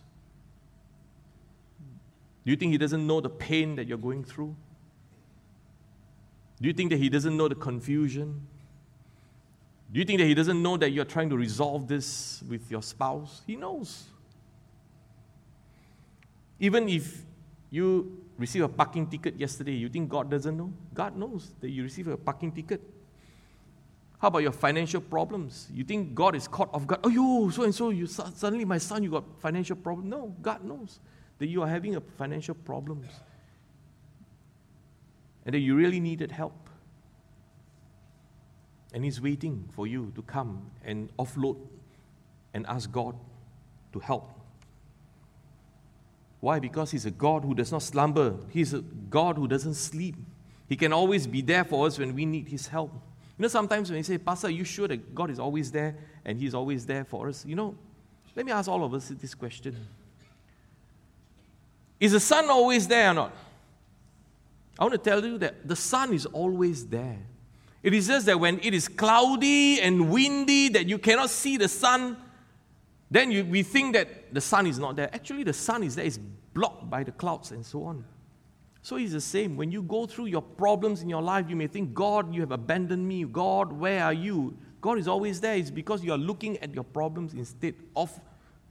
[2.45, 4.55] Do you think He doesn't know the pain that you're going through?
[6.63, 8.47] Do you think that He doesn't know the confusion?
[9.93, 12.81] Do you think that He doesn't know that you're trying to resolve this with your
[12.81, 13.43] spouse?
[13.49, 14.05] He knows.
[16.61, 17.21] Even if
[17.69, 20.73] you receive a parking ticket yesterday, you think God doesn't know?
[20.95, 22.94] God knows that you receive a parking ticket.
[24.19, 25.69] How about your financial problems?
[25.73, 27.01] You think God is caught off guard?
[27.05, 30.09] Oh, you so and so, you suddenly, my son, you got financial problem.
[30.09, 31.01] No, God knows
[31.39, 33.07] that you are having a financial problems,
[35.45, 36.55] and that you really needed help.
[38.95, 41.59] And He's waiting for you to come and offload
[42.55, 43.17] and ask God
[43.93, 44.31] to help.
[46.41, 46.61] Why?
[46.61, 50.15] Because He's a God who does not slumber, He's a God who doesn't sleep.
[50.67, 52.93] He can always be there for us when we need His help.
[53.37, 55.97] You know, sometimes when you say, Pastor, are you sure that God is always there
[56.25, 57.45] and He's always there for us?
[57.45, 57.75] You know,
[58.37, 59.77] let me ask all of us this question
[61.99, 63.37] Is the sun always there or not?
[64.79, 67.19] I want to tell you that the sun is always there.
[67.83, 71.69] It is just that when it is cloudy and windy, that you cannot see the
[71.69, 72.17] sun,
[73.11, 75.11] then you, we think that the sun is not there.
[75.15, 78.05] Actually, the sun is there, it's blocked by the clouds and so on.
[78.85, 79.57] So it's the same.
[79.57, 82.53] When you go through your problems in your life, you may think, God, you have
[82.53, 83.25] abandoned me.
[83.25, 84.59] God, where are you?
[84.83, 85.57] God is always there.
[85.57, 88.13] It's because you are looking at your problems instead of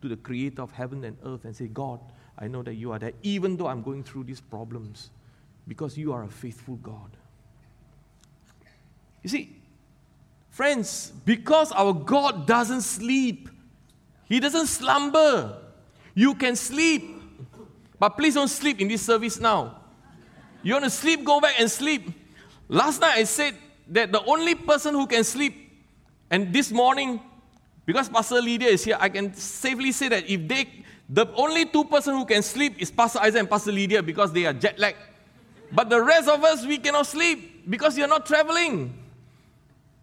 [0.04, 2.00] to the creator of heaven and earth and say, God,
[2.38, 5.10] I know that you are there, even though I'm going through these problems,
[5.68, 7.18] because you are a faithful God.
[9.24, 9.58] You see,
[10.52, 13.50] friends, because our God doesn't sleep,
[14.26, 15.58] He doesn't slumber.
[16.14, 17.04] You can sleep,
[17.98, 19.80] but please don't sleep in this service now.
[20.64, 22.10] You want to sleep, go back and sleep.
[22.70, 23.56] Last night I said
[23.90, 25.72] that the only person who can sleep,
[26.30, 27.20] and this morning,
[27.86, 30.70] because Pastor Lydia is here, I can safely say that if they,
[31.10, 34.46] the only two person who can sleep is Pastor Isaac and Pastor Lydia because they
[34.46, 34.98] are jet lagged.
[35.72, 38.98] But the rest of us, we cannot sleep because you're not traveling.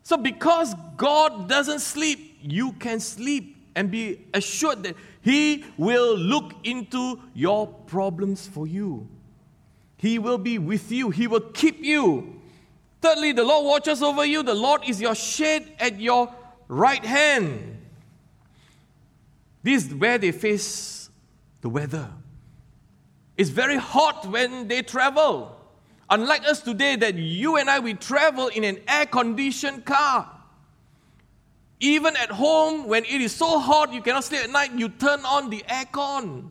[0.03, 6.53] So, because God doesn't sleep, you can sleep and be assured that He will look
[6.65, 9.09] into your problems for you.
[10.01, 12.41] He will be with you, He will keep you.
[13.03, 14.43] Thirdly, the Lord watches over you.
[14.43, 16.35] The Lord is your shade at your
[16.69, 17.77] right hand.
[19.63, 21.11] This is where they face
[21.61, 22.09] the weather.
[23.37, 25.55] It's very hot when they travel.
[26.09, 30.31] Unlike us today, that you and I, we travel in an air conditioned car.
[31.79, 35.21] Even at home, when it is so hot you cannot sleep at night, you turn
[35.27, 36.51] on the aircon.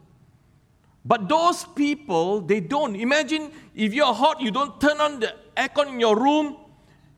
[1.10, 2.96] But those people, they don't.
[2.96, 6.56] Imagine if you're hot, you don't turn on the aircon in your room,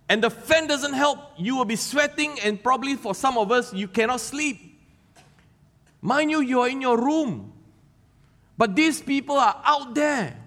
[0.07, 3.73] and the fan doesn't help, you will be sweating, and probably for some of us,
[3.73, 4.79] you cannot sleep.
[6.01, 7.51] Mind you, you are in your room.
[8.57, 10.37] But these people are out there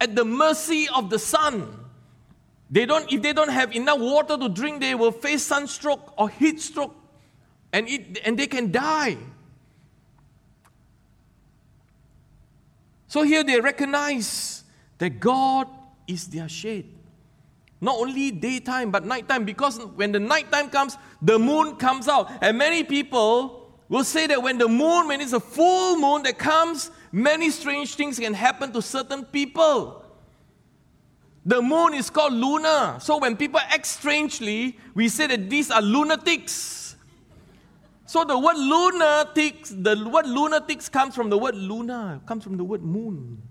[0.00, 1.66] at the mercy of the sun.
[2.70, 6.28] They don't, if they don't have enough water to drink, they will face sunstroke or
[6.28, 6.94] heat stroke
[7.72, 9.16] and, it, and they can die.
[13.16, 14.62] So here they recognize
[14.98, 15.68] that God
[16.06, 16.92] is their shade.
[17.80, 22.30] Not only daytime, but nighttime, because when the nighttime comes, the moon comes out.
[22.42, 26.36] And many people will say that when the moon, when it's a full moon that
[26.36, 30.04] comes, many strange things can happen to certain people.
[31.46, 32.98] The moon is called lunar.
[33.00, 36.85] So when people act strangely, we say that these are lunatics.
[38.06, 42.64] So the word lunatics, the word lunatics comes from the word luna, comes from the
[42.64, 43.42] word moon.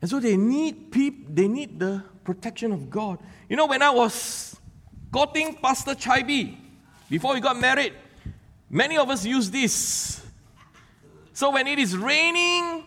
[0.00, 3.18] And so they need peop, they need the protection of God.
[3.48, 4.56] You know, when I was
[5.12, 6.56] courting Pastor Chaibi,
[7.10, 7.92] before we got married,
[8.70, 10.22] many of us use this.
[11.34, 12.84] So when it is raining,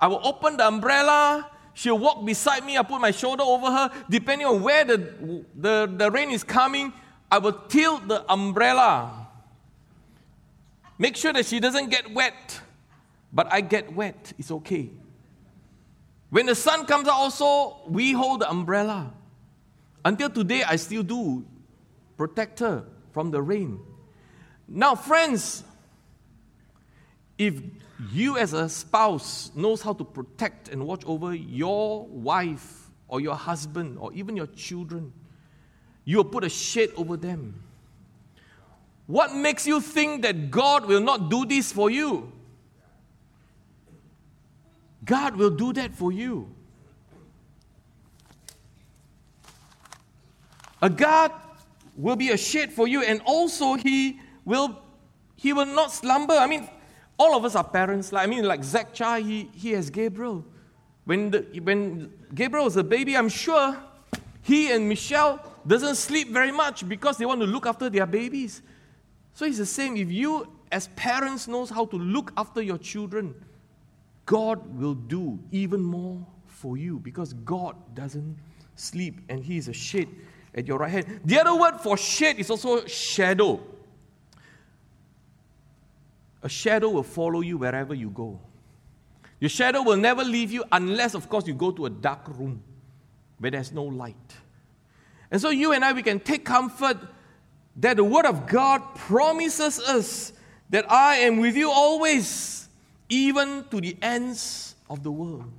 [0.00, 1.50] I will open the umbrella.
[1.72, 2.76] She'll walk beside me.
[2.76, 3.90] I put my shoulder over her.
[4.10, 6.92] Depending on where the, the, the rain is coming,
[7.34, 9.26] I will tilt the umbrella.
[10.98, 12.60] Make sure that she doesn't get wet.
[13.32, 14.32] But I get wet.
[14.38, 14.90] It's okay.
[16.30, 19.12] When the sun comes out, also, we hold the umbrella.
[20.04, 21.44] Until today, I still do
[22.16, 23.80] protect her from the rain.
[24.68, 25.64] Now, friends,
[27.36, 27.60] if
[28.12, 33.34] you as a spouse knows how to protect and watch over your wife or your
[33.34, 35.12] husband or even your children,
[36.04, 37.54] you will put a shade over them.
[39.06, 42.32] What makes you think that God will not do this for you?
[45.04, 46.48] God will do that for you.
[50.80, 51.32] A God
[51.96, 54.78] will be a shade for you, and also He will
[55.36, 56.34] He will not slumber.
[56.34, 56.68] I mean,
[57.18, 58.12] all of us are parents.
[58.12, 60.44] Like, I mean, like Zach Chai, he, he has Gabriel.
[61.04, 63.76] When, the, when Gabriel was a baby, I'm sure
[64.42, 68.62] he and Michelle doesn't sleep very much because they want to look after their babies.
[69.32, 69.96] So it's the same.
[69.96, 73.34] If you, as parents, knows how to look after your children,
[74.26, 78.36] God will do even more for you because God doesn't
[78.76, 80.08] sleep and He is a shade
[80.54, 81.20] at your right hand.
[81.24, 83.60] The other word for shade is also shadow.
[86.42, 88.38] A shadow will follow you wherever you go.
[89.40, 92.62] Your shadow will never leave you unless, of course, you go to a dark room
[93.38, 94.14] where there's no light.
[95.34, 96.96] And so, you and I, we can take comfort
[97.78, 100.32] that the Word of God promises us
[100.70, 102.68] that I am with you always,
[103.08, 105.50] even to the ends of the world.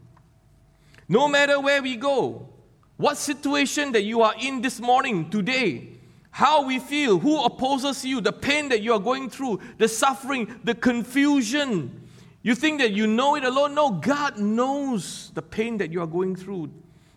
[1.09, 2.47] No matter where we go,
[2.95, 5.89] what situation that you are in this morning, today,
[6.31, 10.57] how we feel, who opposes you, the pain that you are going through, the suffering,
[10.63, 12.07] the confusion.
[12.43, 13.75] You think that you know it alone?
[13.75, 16.71] No, God knows the pain that you are going through.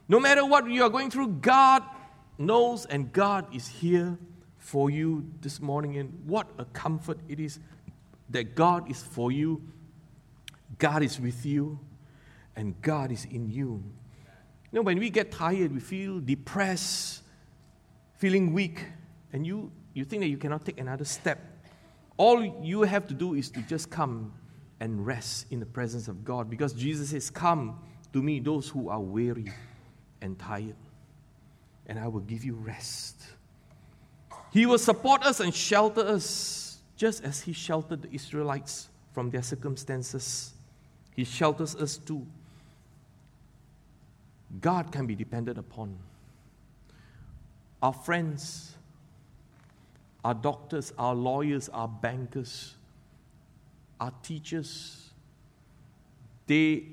[0.09, 1.85] No matter what you are going through, God
[2.39, 4.17] knows and God is here
[4.57, 5.97] for you this morning.
[5.97, 7.59] And what a comfort it is
[8.31, 9.63] that God is for you,
[10.79, 11.79] God is with you,
[12.57, 13.83] and God is in you.
[14.71, 17.23] You know, when we get tired, we feel depressed,
[18.19, 18.85] feeling weak,
[19.33, 21.39] and you, you think that you cannot take another step.
[22.19, 24.33] All you have to do is to just come
[24.81, 27.81] and rest in the presence of God because Jesus says, Come
[28.13, 29.53] to me, those who are weary
[30.21, 30.77] and tired,
[31.89, 33.23] and I will give you rest.
[34.53, 39.43] He will support us and shelter us just as He sheltered the Israelites from their
[39.43, 40.53] circumstances.
[41.17, 42.27] He shelters us too.
[44.61, 45.99] God can be depended upon.
[47.83, 48.75] Our friends,
[50.25, 52.75] our doctors, our lawyers, our bankers,
[54.01, 55.11] our teachers,
[56.47, 56.85] they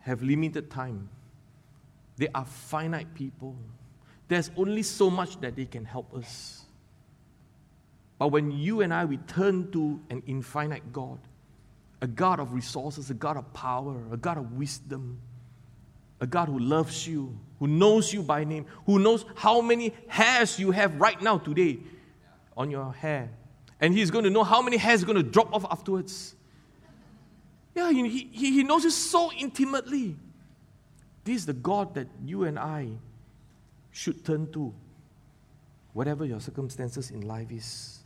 [0.00, 1.08] have limited time.
[2.16, 3.56] They are finite people.
[4.28, 6.62] There's only so much that they can help us.
[8.18, 11.18] But when you and I we turn to an infinite God,
[12.00, 15.20] a God of resources, a God of power, a God of wisdom,
[16.20, 20.58] a God who loves you, who knows you by name, who knows how many hairs
[20.58, 21.80] you have right now today
[22.56, 23.30] on your hair.
[23.80, 26.36] And He's going to know how many hairs are going to drop off afterwards.
[27.74, 30.14] Yeah, he, he, he knows you so intimately.
[31.24, 32.90] This is the God that you and I
[33.92, 34.74] should turn to,
[35.92, 38.00] whatever your circumstances in life is.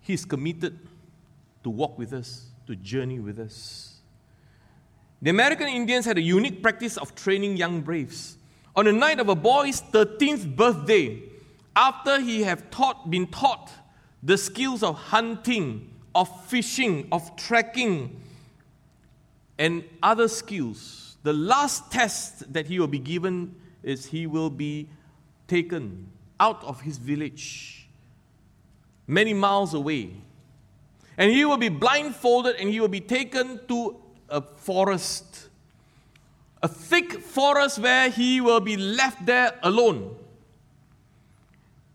[0.00, 0.78] He's committed
[1.64, 3.96] to walk with us, to journey with us.
[5.20, 8.38] The American Indians had a unique practice of training young braves.
[8.76, 11.20] On the night of a boy's 13th birthday,
[11.74, 13.70] after he had taught, been taught
[14.22, 18.20] the skills of hunting, of fishing, of trekking,
[19.58, 24.88] and other skills, the last test that he will be given is he will be
[25.46, 26.06] taken
[26.38, 27.88] out of his village,
[29.06, 30.10] many miles away.
[31.16, 33.96] And he will be blindfolded and he will be taken to
[34.28, 35.48] a forest,
[36.62, 40.16] a thick forest where he will be left there alone.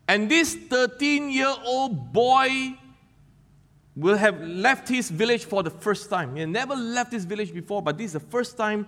[0.07, 2.77] And this 13 year old boy
[3.95, 6.33] will have left his village for the first time.
[6.33, 8.87] He had never left his village before, but this is the first time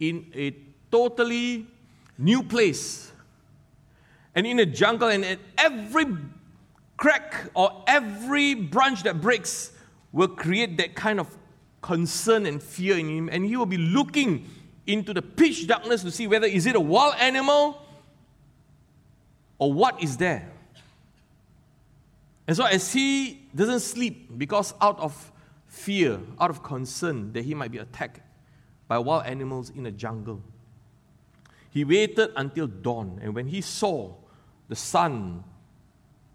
[0.00, 0.54] in a
[0.90, 1.66] totally
[2.18, 3.12] new place
[4.34, 6.06] and in a jungle, and at every
[6.96, 9.72] crack or every branch that breaks
[10.12, 11.36] will create that kind of
[11.82, 14.48] concern and fear in him, and he will be looking
[14.86, 17.82] into the pitch darkness to see whether is it a wild animal
[19.58, 20.50] or what is there.
[22.46, 25.30] And so as he doesn't sleep because out of
[25.66, 28.20] fear, out of concern that he might be attacked
[28.88, 30.42] by wild animals in the jungle,
[31.72, 34.14] he waited until dawn, and when he saw
[34.68, 35.42] the sun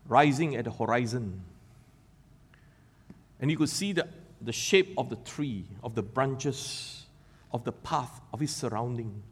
[0.06, 1.44] rising at the horizon,
[3.40, 4.08] and he could see the
[4.42, 7.06] the shape of the tree, of the branches,
[7.52, 9.24] of the path, of his surrounding.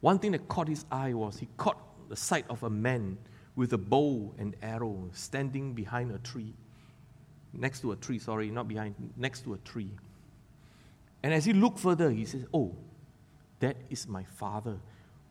[0.00, 3.18] One thing that caught his eye was he caught the sight of a man
[3.56, 6.52] with a bow and arrow standing behind a tree.
[7.52, 9.90] Next to a tree, sorry, not behind, next to a tree.
[11.22, 12.76] And as he looked further, he says, Oh,
[13.60, 14.78] that is my father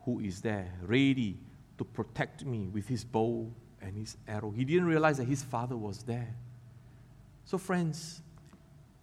[0.07, 1.37] who is there, ready
[1.77, 3.51] to protect me with his bow
[3.81, 4.51] and his arrow.
[4.51, 6.33] He didn't realize that his father was there.
[7.43, 8.21] So, friends,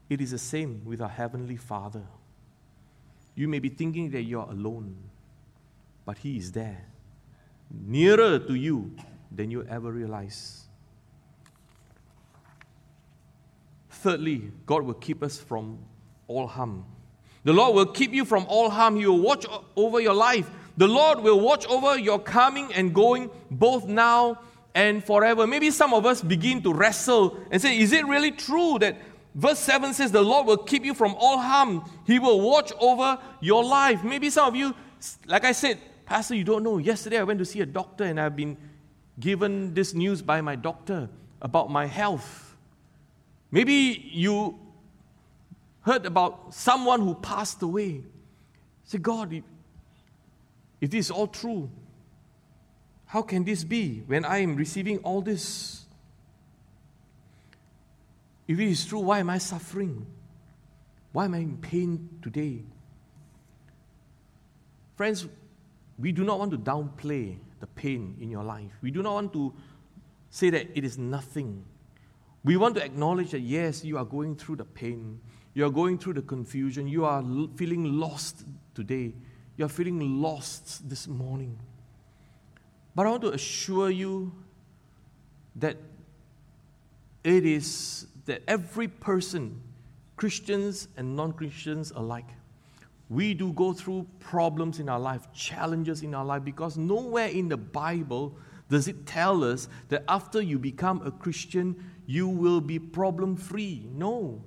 [0.08, 2.04] it is the same with our Heavenly Father.
[3.34, 4.96] You may be thinking that you're alone,
[6.06, 6.86] but He is there,
[7.70, 8.94] nearer to you
[9.30, 10.64] than you ever realize.
[13.90, 15.78] Thirdly, God will keep us from
[16.28, 16.86] all harm.
[17.42, 18.96] The Lord will keep you from all harm.
[18.96, 19.44] He will watch
[19.76, 20.50] over your life.
[20.76, 24.40] The Lord will watch over your coming and going both now
[24.74, 25.46] and forever.
[25.46, 28.96] Maybe some of us begin to wrestle and say, Is it really true that
[29.34, 31.90] Verse 7 says, The Lord will keep you from all harm.
[32.06, 34.04] He will watch over your life.
[34.04, 34.74] Maybe some of you,
[35.26, 36.78] like I said, Pastor, you don't know.
[36.78, 38.56] Yesterday I went to see a doctor and I've been
[39.18, 41.08] given this news by my doctor
[41.42, 42.56] about my health.
[43.50, 44.58] Maybe you
[45.82, 48.02] heard about someone who passed away.
[48.84, 49.42] Say, God,
[50.84, 51.70] if, this is all true,
[53.06, 55.86] how can this be when I am receiving all this?
[58.46, 60.06] If it is true, why am I suffering?
[61.12, 62.64] Why am I in pain today?
[64.96, 65.26] Friends,
[65.98, 68.72] we do not want to downplay the pain in your life.
[68.82, 69.54] We do not want to
[70.28, 71.64] say that it is nothing.
[72.44, 75.18] We want to acknowledge that yes, you are going through the pain,
[75.54, 77.24] you are going through the confusion, you are
[77.56, 79.14] feeling lost today,
[79.56, 81.58] you are feeling lost this morning.
[82.94, 84.32] But I want to assure you
[85.56, 85.76] that
[87.22, 89.60] it is that every person,
[90.16, 92.28] Christians and non Christians alike,
[93.10, 97.48] we do go through problems in our life, challenges in our life, because nowhere in
[97.48, 98.36] the Bible
[98.70, 101.76] does it tell us that after you become a Christian,
[102.06, 103.86] you will be problem free.
[103.92, 104.42] No.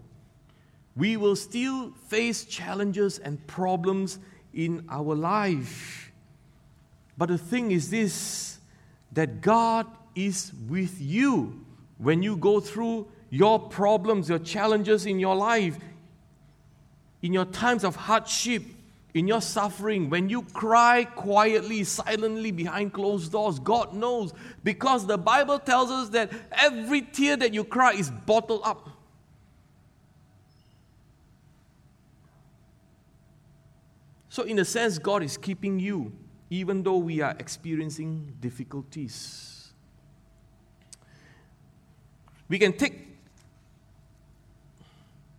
[0.95, 4.17] We will still face challenges and problems
[4.57, 6.11] in our life.
[7.17, 8.59] But the thing is this
[9.13, 11.63] that God is with you
[11.99, 15.77] when you go through your problems, your challenges in your life,
[17.21, 18.63] in your times of hardship,
[19.13, 24.33] in your suffering, when you cry quietly, silently behind closed doors, God knows.
[24.63, 28.89] Because the Bible tells us that every tear that you cry is bottled up.
[34.37, 36.13] So, in a sense, God is keeping you,
[36.51, 39.73] even though we are experiencing difficulties.
[42.47, 43.17] We can take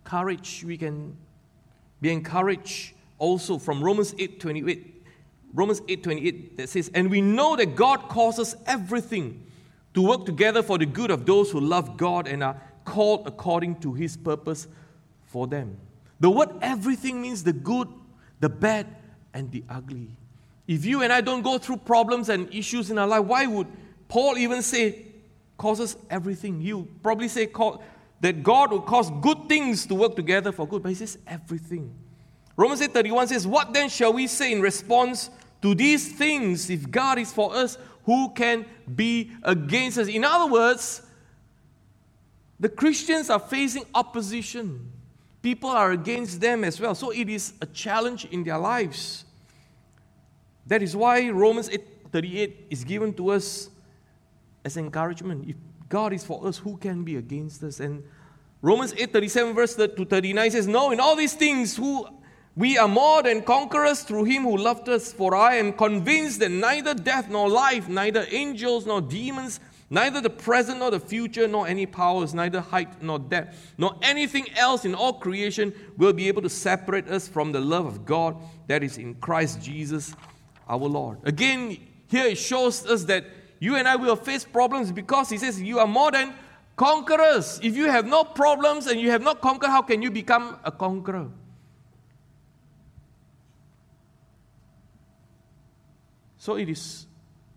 [0.03, 1.15] courage, we can
[2.01, 5.05] be encouraged also from Romans 8 28.
[5.53, 9.45] Romans 8 28 that says, And we know that God causes everything
[9.93, 13.79] to work together for the good of those who love God and are called according
[13.79, 14.67] to his purpose
[15.23, 15.77] for them.
[16.19, 17.87] The word everything means the good,
[18.39, 18.87] the bad,
[19.33, 20.09] and the ugly.
[20.67, 23.67] If you and I don't go through problems and issues in our life, why would
[24.07, 25.05] Paul even say
[25.57, 26.61] causes everything?
[26.61, 27.49] He'll probably say
[28.21, 31.93] that God will cause good things to work together for good, but he says everything.
[32.55, 35.29] Romans 8:31 says, "What then shall we say in response
[35.61, 36.69] to these things?
[36.69, 41.01] If God is for us, who can be against us?" In other words,
[42.59, 44.91] the Christians are facing opposition.
[45.41, 46.95] People are against them as well.
[46.95, 49.25] So it is a challenge in their lives.
[50.67, 53.69] That is why Romans 8:38 is given to us
[54.63, 55.49] as encouragement.
[55.49, 55.55] If
[55.87, 57.79] God is for us, who can be against us?
[57.79, 58.03] And
[58.61, 62.07] Romans 8 37 verse to 39 says, No, in all these things, who
[62.55, 65.13] we are more than conquerors through him who loved us.
[65.13, 69.59] For I am convinced that neither death nor life, neither angels nor demons,
[69.89, 74.45] neither the present nor the future, nor any powers, neither height nor depth, nor anything
[74.55, 78.37] else in all creation will be able to separate us from the love of God
[78.67, 80.15] that is in Christ Jesus
[80.67, 81.17] our Lord.
[81.23, 81.77] Again,
[82.07, 83.25] here it shows us that
[83.59, 86.33] you and I will face problems because he says you are more than
[86.75, 87.59] conquerors.
[87.61, 90.71] If you have no problems and you have not conquered, how can you become a
[90.71, 91.29] conqueror?
[96.37, 97.05] So it is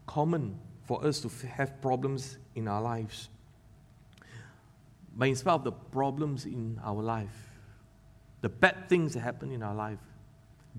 [0.07, 0.59] common
[0.93, 3.31] for us to have problems in our lives.
[5.17, 7.49] But in spite of the problems in our life,
[8.43, 10.01] the bad things that happen in our life,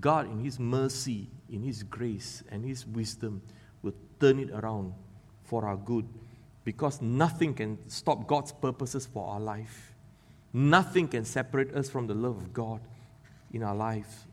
[0.00, 3.42] God, in His mercy, in His grace, and His wisdom,
[3.82, 4.92] will turn it around
[5.42, 6.06] for our good
[6.62, 9.96] because nothing can stop God's purposes for our life.
[10.52, 12.80] Nothing can separate us from the love of God
[13.52, 14.28] in our life.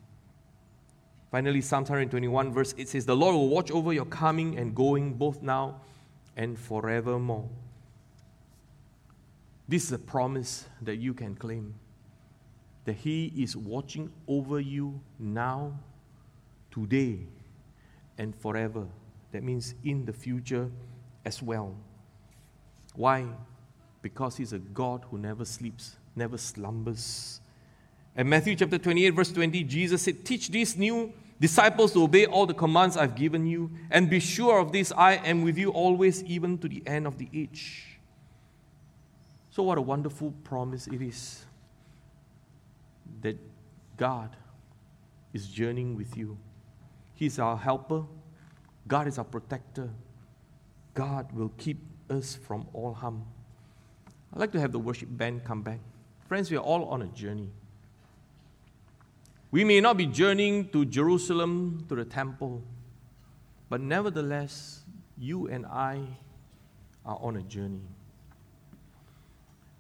[1.32, 5.14] Finally, Psalm 121, verse 8 says, The Lord will watch over your coming and going
[5.14, 5.80] both now
[6.36, 7.48] and forevermore.
[9.70, 11.74] This is a promise that you can claim
[12.84, 15.80] that He is watching over you now,
[16.72, 17.20] today,
[18.18, 18.86] and forever.
[19.32, 20.70] That means in the future
[21.24, 21.76] as well.
[22.96, 23.26] Why?
[24.02, 27.41] Because He's a God who never sleeps, never slumbers.
[28.16, 32.46] And Matthew chapter 28, verse 20, Jesus said, Teach these new disciples to obey all
[32.46, 36.24] the commands I've given you, and be sure of this I am with you always,
[36.26, 38.00] even to the end of the age.
[39.50, 41.46] So, what a wonderful promise it is
[43.22, 43.38] that
[43.98, 44.36] God
[45.34, 46.38] is journeying with you.
[47.16, 48.04] He's our helper,
[48.88, 49.90] God is our protector,
[50.94, 53.24] God will keep us from all harm.
[54.34, 55.80] I'd like to have the worship band come back.
[56.28, 57.50] Friends, we are all on a journey.
[59.52, 62.64] We may not be journeying to Jerusalem, to the temple,
[63.70, 64.86] but nevertheless,
[65.18, 66.00] you and I
[67.06, 67.82] are on a journey.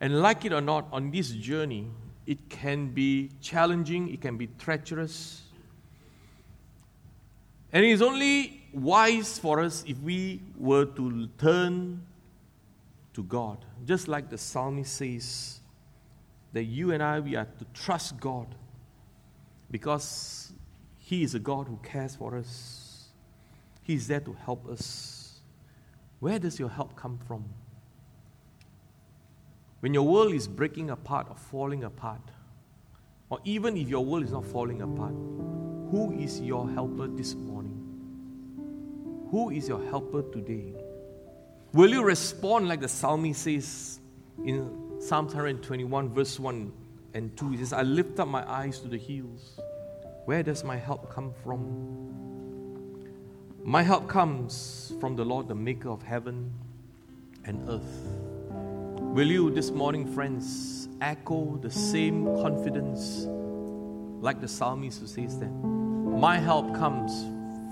[0.01, 1.88] And like it or not, on this journey,
[2.26, 5.41] it can be challenging, it can be treacherous.
[7.72, 12.01] And it is only wise for us if we were to turn
[13.13, 13.63] to God.
[13.86, 15.59] Just like the psalmist says,
[16.51, 18.47] that you and I, we are to trust God
[19.72, 20.51] because
[20.97, 23.07] He is a God who cares for us.
[23.82, 25.39] He's there to help us.
[26.19, 27.45] Where does your help come from?
[29.80, 32.22] When your world is breaking apart or falling apart,
[33.30, 35.13] or even if your world is not falling apart,
[35.89, 37.78] who is your helper this morning?
[39.32, 40.74] Who is your helper today?
[41.74, 43.99] Will you respond like the psalmist says
[44.45, 46.72] in Psalm 121, verse 1
[47.14, 47.49] and 2?
[47.51, 49.59] He says, I lift up my eyes to the hills.
[50.26, 52.12] Where does my help come from?
[53.64, 56.51] My help comes from the Lord, the maker of heaven
[57.45, 58.22] and earth.
[59.14, 63.26] Will you this morning, friends, echo the same confidence
[64.22, 65.49] like the psalmist who says that?
[65.49, 67.12] My help comes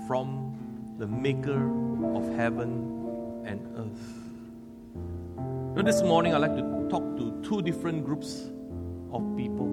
[0.06, 0.54] from
[0.98, 1.70] the maker
[2.14, 5.76] of heaven and earth.
[5.76, 8.50] Now, this morning, I'd like to talk to two different groups
[9.12, 9.68] of people.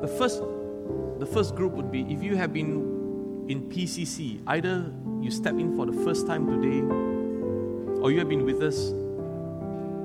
[0.00, 0.42] The first,
[1.18, 5.76] the first group would be if you have been in PCC, either you step in
[5.76, 6.80] for the first time today,
[8.00, 8.90] or you have been with us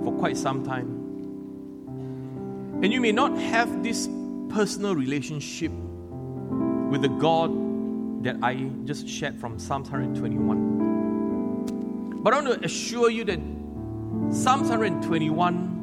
[0.04, 1.00] for quite some time.
[2.84, 4.10] And you may not have this
[4.50, 7.52] personal relationship with the God
[8.24, 8.56] that I
[8.86, 12.22] just shared from Psalm 121.
[12.24, 13.40] But I want to assure you that
[14.32, 15.81] Psalm 121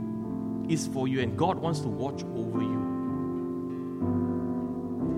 [0.69, 2.87] is for you and God wants to watch over you.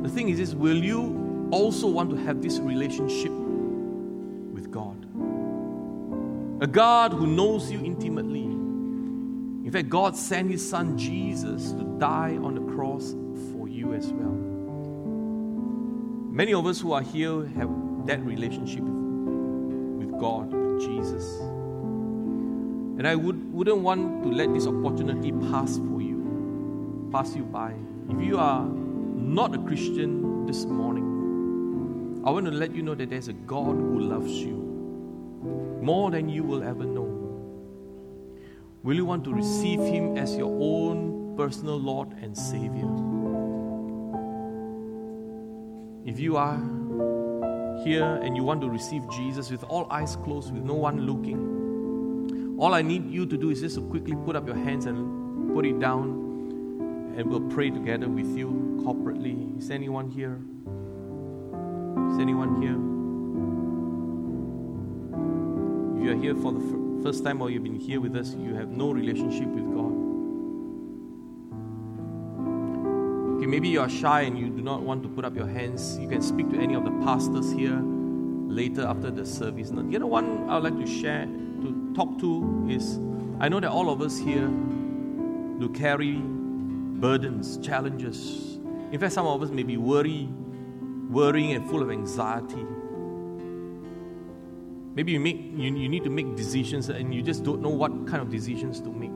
[0.02, 5.04] The thing is this, will you also want to have this relationship with God?
[6.62, 8.50] A God who knows you intimately
[9.70, 13.14] in fact, God sent His Son Jesus to die on the cross
[13.52, 14.32] for you as well.
[16.32, 17.70] Many of us who are here have
[18.06, 21.24] that relationship with God, with Jesus.
[23.00, 27.72] And I would, wouldn't want to let this opportunity pass for you, pass you by.
[28.10, 33.08] If you are not a Christian this morning, I want to let you know that
[33.08, 37.08] there's a God who loves you more than you will ever know.
[38.82, 42.84] Will you want to receive Him as your own personal Lord and Savior?
[46.04, 46.58] If you are
[47.82, 51.60] here and you want to receive Jesus with all eyes closed, with no one looking,
[52.60, 55.54] all I need you to do is just to quickly put up your hands and
[55.54, 59.58] put it down, and we'll pray together with you corporately.
[59.58, 60.38] Is anyone here?
[62.12, 62.76] Is anyone here?
[65.96, 68.54] If you are here for the first time or you've been here with us, you
[68.54, 69.92] have no relationship with God.
[73.38, 75.96] Okay, maybe you are shy and you do not want to put up your hands.
[75.98, 79.70] You can speak to any of the pastors here later after the service.
[79.70, 81.26] The other one I would like to share,
[81.94, 82.98] talk to is
[83.40, 86.20] I know that all of us here do carry
[87.00, 88.58] burdens, challenges.
[88.92, 90.28] In fact, some of us may be worried,
[91.10, 92.66] worrying and full of anxiety.
[94.94, 98.06] Maybe you, make, you, you need to make decisions and you just don't know what
[98.06, 99.10] kind of decisions to make.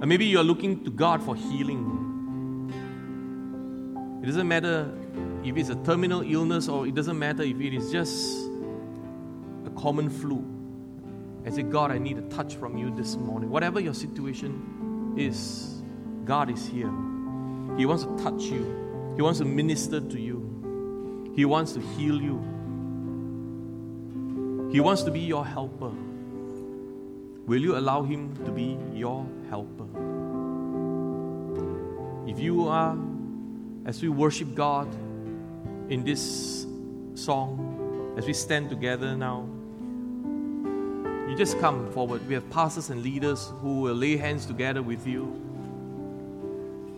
[0.00, 2.08] And maybe you're looking to God for healing.
[4.22, 4.90] It doesn't matter
[5.44, 8.39] if it's a terminal illness or it doesn't matter if it is just
[9.80, 10.44] common flu.
[11.44, 13.48] And say, God, I need a touch from you this morning.
[13.48, 15.82] Whatever your situation is,
[16.24, 16.92] God is here.
[17.78, 22.20] He wants to touch you, He wants to minister to you, He wants to heal
[22.20, 22.38] you.
[24.70, 25.92] He wants to be your helper.
[27.46, 29.88] Will you allow Him to be your helper?
[32.30, 32.96] If you are,
[33.86, 34.92] as we worship God
[35.90, 36.66] in this
[37.14, 39.48] song, as we stand together now,
[41.30, 42.26] you just come forward.
[42.26, 45.40] We have pastors and leaders who will lay hands together with you.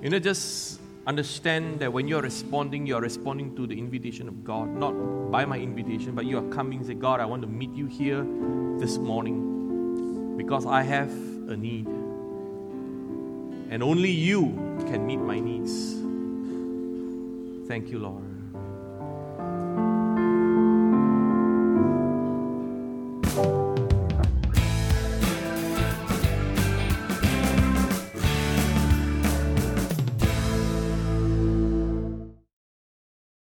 [0.01, 4.71] You know, just understand that when you're responding, you're responding to the invitation of God,
[4.71, 4.93] not
[5.31, 8.27] by my invitation, but you are coming say, God, I want to meet you here
[8.79, 11.87] this morning because I have a need.
[13.71, 14.47] And only you
[14.87, 15.93] can meet my needs.
[17.69, 18.32] Thank you, Lord.